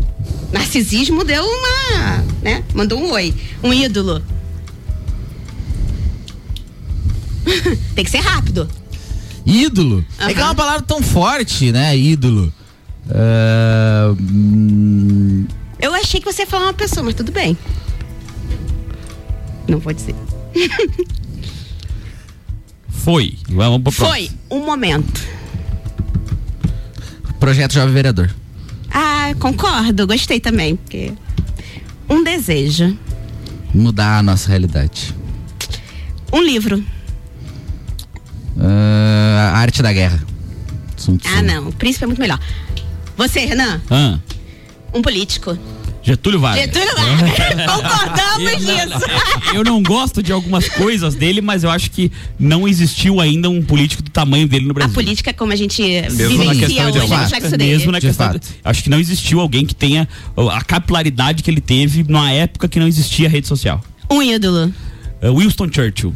[0.52, 2.64] Narcisismo deu uma, né?
[2.74, 3.34] Mandou um oi.
[3.64, 4.22] Um ídolo.
[7.96, 8.70] Tem que ser rápido.
[9.46, 10.06] Ídolo.
[10.20, 11.98] É que é uma palavra tão forte, né?
[11.98, 12.54] Ídolo.
[14.20, 15.46] Hum,
[15.80, 17.58] Eu achei que você ia falar uma pessoa, mas tudo bem.
[19.68, 20.16] Não vou dizer.
[23.04, 23.36] Foi.
[23.50, 25.22] Vamos pro Foi um momento.
[27.40, 28.30] projeto Jovem Vereador.
[28.92, 30.76] Ah, concordo, gostei também.
[30.76, 31.12] Porque
[32.10, 32.96] um desejo.
[33.74, 35.16] Mudar a nossa realidade.
[36.32, 36.84] Um livro.
[38.60, 40.22] Ah, a arte da guerra.
[41.36, 41.70] Ah, não.
[41.70, 42.40] O príncipe é muito melhor.
[43.18, 44.20] Você, Renan, Ah,
[44.94, 45.58] um político.
[46.04, 46.66] Getúlio Vargas.
[46.66, 47.66] Getúlio Vargas.
[47.68, 49.06] Concordamos Eu nisso.
[49.54, 53.62] Eu não gosto de algumas coisas dele, mas eu acho que não existiu ainda um
[53.62, 54.94] político do tamanho dele no A Brasil.
[54.94, 57.18] política é como a gente Mesmo vivencia hoje, é o ideológica.
[57.18, 57.72] reflexo dele.
[57.72, 58.40] Mesmo na questão.
[58.64, 60.08] Acho que não existiu alguém que tenha
[60.52, 63.84] a capilaridade que ele teve numa época que não existia rede social.
[64.10, 64.74] Um ídolo.
[65.22, 66.14] Uh, Winston Churchill.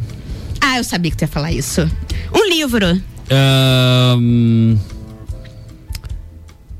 [0.60, 1.88] Ah, eu sabia que tu ia falar isso.
[2.34, 3.00] Um livro.
[3.30, 4.76] Ahn,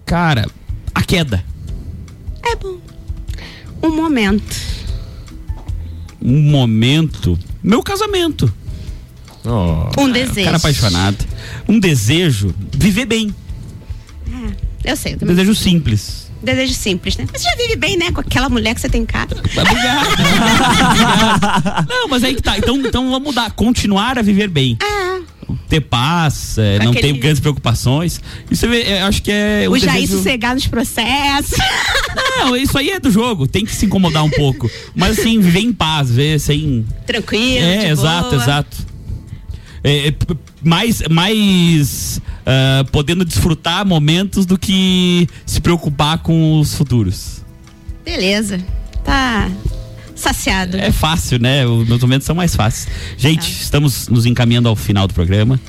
[0.04, 0.46] cara,
[0.94, 1.44] a queda.
[2.44, 2.78] É bom.
[3.82, 4.56] Um momento.
[6.22, 7.38] Um momento.
[7.62, 8.52] Meu casamento.
[9.98, 10.44] Um desejo.
[10.44, 11.24] Cara apaixonado.
[11.68, 12.54] Um desejo.
[12.72, 13.34] Viver bem.
[14.84, 15.14] É, eu sei.
[15.14, 15.34] Eu também.
[15.36, 16.26] desejo simples.
[16.42, 17.26] Desejo simples, né?
[17.32, 18.10] Mas você já vive bem, né?
[18.12, 19.34] Com aquela mulher que você tem em casa.
[21.88, 22.58] Não, mas aí que tá.
[22.58, 23.50] Então, então vamos mudar.
[23.52, 24.76] Continuar a viver bem.
[25.68, 28.20] Ter paz, é, não Aquele- ter grandes preocupações.
[28.50, 29.66] Isso eu acho que é.
[29.68, 31.56] um o Jair desejo- sossegar nos processos.
[32.38, 33.46] Não, isso aí é do jogo.
[33.46, 34.70] Tem que se incomodar um pouco.
[34.94, 36.84] Mas assim, viver em paz, ver sem.
[37.06, 37.64] Tranquilo.
[37.64, 38.42] É, exato, boa.
[38.42, 38.76] exato.
[39.84, 40.14] É, é,
[40.62, 47.44] mais mais ah, podendo desfrutar momentos do que se preocupar com os futuros.
[48.04, 48.60] Beleza.
[49.04, 49.50] Tá
[50.16, 50.76] saciado.
[50.76, 51.66] É fácil, né?
[51.66, 52.88] Os meus momentos são mais fáceis.
[53.16, 55.60] Gente, estamos nos encaminhando ao final do programa.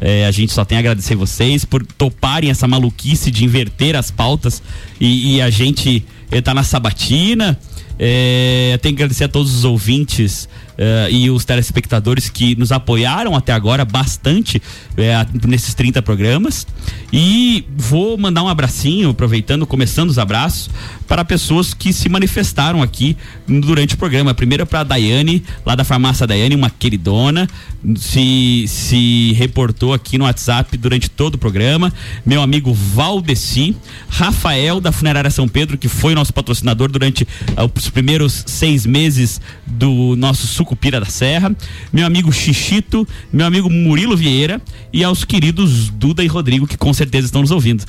[0.00, 4.10] É, a gente só tem a agradecer vocês por toparem essa maluquice de inverter as
[4.10, 4.62] pautas
[5.00, 7.58] e, e a gente eh, tá na sabatina.
[7.98, 10.48] É, tenho que agradecer a todos os ouvintes
[10.78, 14.62] eh, e os telespectadores que nos apoiaram até agora bastante
[14.96, 16.66] a- nesses 30 programas.
[17.12, 20.70] E vou mandar um abracinho, aproveitando, começando os abraços,
[21.06, 23.16] para pessoas que se manifestaram aqui
[23.46, 24.34] durante o programa.
[24.34, 27.48] Primeiro para a Daiane, lá da farmácia Daiane, uma queridona,
[27.96, 31.92] se, se reportou aqui no WhatsApp durante todo o programa.
[32.26, 33.74] Meu amigo Valdeci,
[34.08, 37.26] Rafael da Funerária São Pedro, que foi nosso patrocinador durante
[37.56, 41.54] ah, os primeiros seis meses do nosso Sucupira da Serra.
[41.90, 44.60] Meu amigo Xixito, meu amigo Murilo Vieira
[44.92, 47.84] e aos queridos Duda e Rodrigo, que com certeza estão nos ouvindo.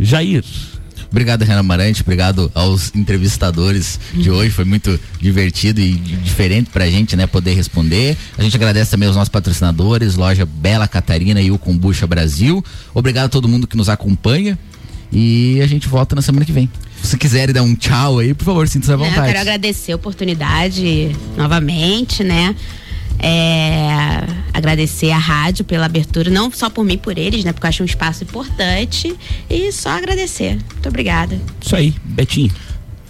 [0.00, 0.44] Jair.
[1.08, 2.02] Obrigado, Renan Marante.
[2.02, 4.50] Obrigado aos entrevistadores de hoje.
[4.50, 7.28] Foi muito divertido e diferente pra gente, né?
[7.28, 8.16] Poder responder.
[8.36, 12.64] A gente agradece também aos nossos patrocinadores, loja Bela Catarina e o Combucha Brasil.
[12.92, 14.58] Obrigado a todo mundo que nos acompanha.
[15.12, 16.68] E a gente volta na semana que vem.
[17.04, 19.26] Se quiserem dar um tchau aí, por favor, sinta-se à Né, eu vontade.
[19.28, 22.56] quero agradecer a oportunidade novamente, né?
[23.18, 27.52] É, agradecer a rádio pela abertura, não só por mim, por eles, né?
[27.52, 29.14] Porque eu acho um espaço importante.
[29.48, 30.58] E só agradecer.
[30.72, 31.38] Muito obrigada.
[31.60, 32.52] Isso aí, Betinho.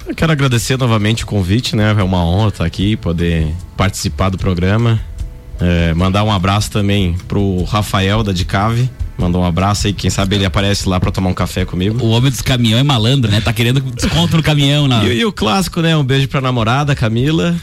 [0.07, 1.95] Eu quero agradecer novamente o convite, né?
[1.99, 5.01] É uma honra estar aqui, poder participar do programa.
[5.61, 8.91] É, mandar um abraço também pro Rafael da Dicave.
[9.17, 12.03] Mandou um abraço aí, quem sabe ele aparece lá pra tomar um café comigo.
[12.05, 13.41] O homem dos caminhão é malandro, né?
[13.41, 15.07] Tá querendo desconto no caminhão, não.
[15.07, 15.97] E, e o clássico, né?
[15.97, 17.55] Um beijo pra namorada, Camila,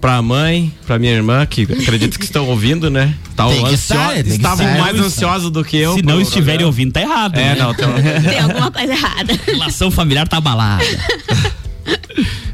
[0.00, 3.14] pra mãe, pra minha irmã, que acredito que estão ouvindo, né?
[3.36, 4.80] Tá Tem que ansio- estar, tem que Estavam estar.
[4.80, 5.94] mais ansiosos do que eu.
[5.96, 6.66] Se não pro estiverem programa.
[6.68, 7.36] ouvindo, tá errado.
[7.38, 7.56] É, né?
[7.56, 7.86] não, tem
[8.30, 9.38] Tem alguma coisa errada.
[9.46, 10.82] Relação familiar tá abalada.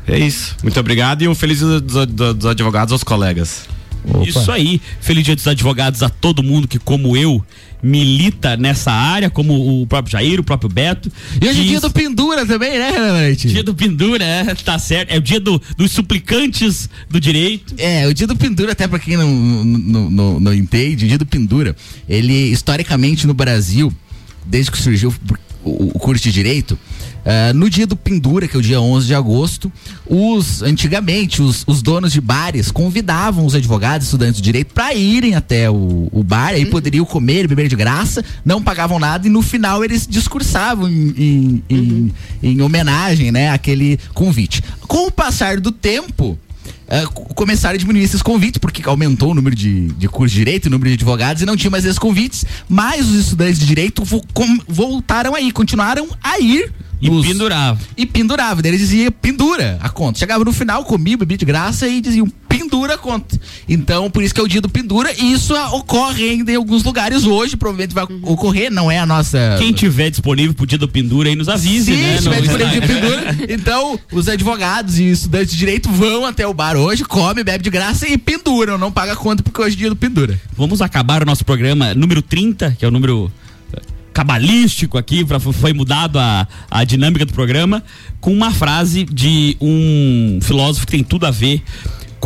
[0.09, 0.57] É isso.
[0.65, 3.69] Muito obrigado e um feliz dia dos, dos- dos advogados aos colegas.
[4.27, 4.81] Isso aí.
[5.01, 7.45] Feliz dia dos advogados a todo mundo que, como eu,
[7.83, 11.11] milita nessa área, como o próprio Jair, o próprio Beto.
[11.41, 13.49] E hoje é dia do Pendura também, né, Renan Marante?
[13.49, 15.11] Dia do Pendura, é, tá certo.
[15.11, 17.75] É o dia do- dos suplicantes do direito.
[17.79, 19.33] É, o dia do pendura, até pra quem não,
[19.65, 21.77] não, não, não entende, o dia do pendura,
[22.09, 23.93] ele, historicamente no Brasil,
[24.45, 25.13] desde que surgiu
[25.69, 26.79] o, o curso de direito,
[27.25, 29.71] ah, no dia do pendura, que é o dia 11 de agosto,
[30.07, 35.35] os, antigamente, os, os donos de bares convidavam os advogados, estudantes de direito, para irem
[35.35, 39.43] até o, o bar, aí poderiam comer beber de graça, não pagavam nada, e no
[39.43, 42.13] final eles discursavam em, em, em-
[42.43, 44.63] em homenagem, né, àquele convite.
[44.83, 46.39] Com o passar do tempo,
[47.13, 50.67] co- começaram a diminuir esses convites, porque aumentou o número de, de cursos de direito,
[50.67, 52.45] o número de advogados, e não tinha mais esses convites.
[52.69, 56.73] Mas os estudantes de direito vo- com- voltaram a ir, continuaram a ir.
[57.01, 57.79] E nos- pendurava.
[57.97, 58.63] E pendurava.
[58.63, 60.19] Daí eles diziam, pendura a conta.
[60.19, 63.39] Chegava no final, comia, bebia de graça e diziam, pendura a conta.
[63.69, 66.55] Então, por isso que é o dia do pendura, e isso ah, ocorre ainda em
[66.57, 69.57] alguns lugares hoje, provavelmente vai ocorrer, não é a nossa.
[69.59, 72.17] Quem tiver disponível pro dia do Pendura aí nos avise, Sim, né?
[72.17, 73.37] se tiver disponível de pendura.
[73.51, 77.71] Então, os advogados e estudantes de direito vão até o bar hoje, come, bebe de
[77.71, 78.79] graça e penduram.
[78.79, 80.41] Não paga conta porque hoje é dia do pendura.
[80.57, 83.31] Vamos acabar o nosso programa número 30, que é o número
[83.73, 83.81] eh,
[84.13, 87.83] cabalístico aqui, pra, foi mudado a, a dinâmica do programa,
[88.21, 91.63] com uma frase de um filósofo que tem tudo a ver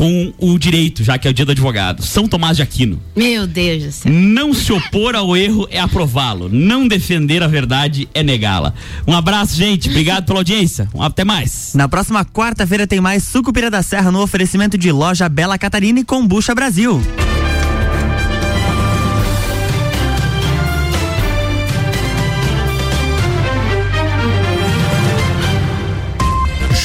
[0.01, 2.03] com o direito, já que é o dia do advogado.
[2.03, 2.98] São Tomás de Aquino.
[3.14, 4.11] Meu Deus do céu.
[4.11, 6.48] Não se opor ao erro é aprová-lo.
[6.48, 8.72] Não defender a verdade é negá-la.
[9.07, 9.90] Um abraço, gente.
[9.90, 10.88] Obrigado pela audiência.
[10.94, 11.72] Um até mais.
[11.74, 16.05] Na próxima quarta-feira tem mais Sucupira da Serra no oferecimento de loja Bela Catarina e
[16.05, 16.98] Combucha Brasil.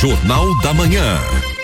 [0.01, 1.54] Jornal da Manhã.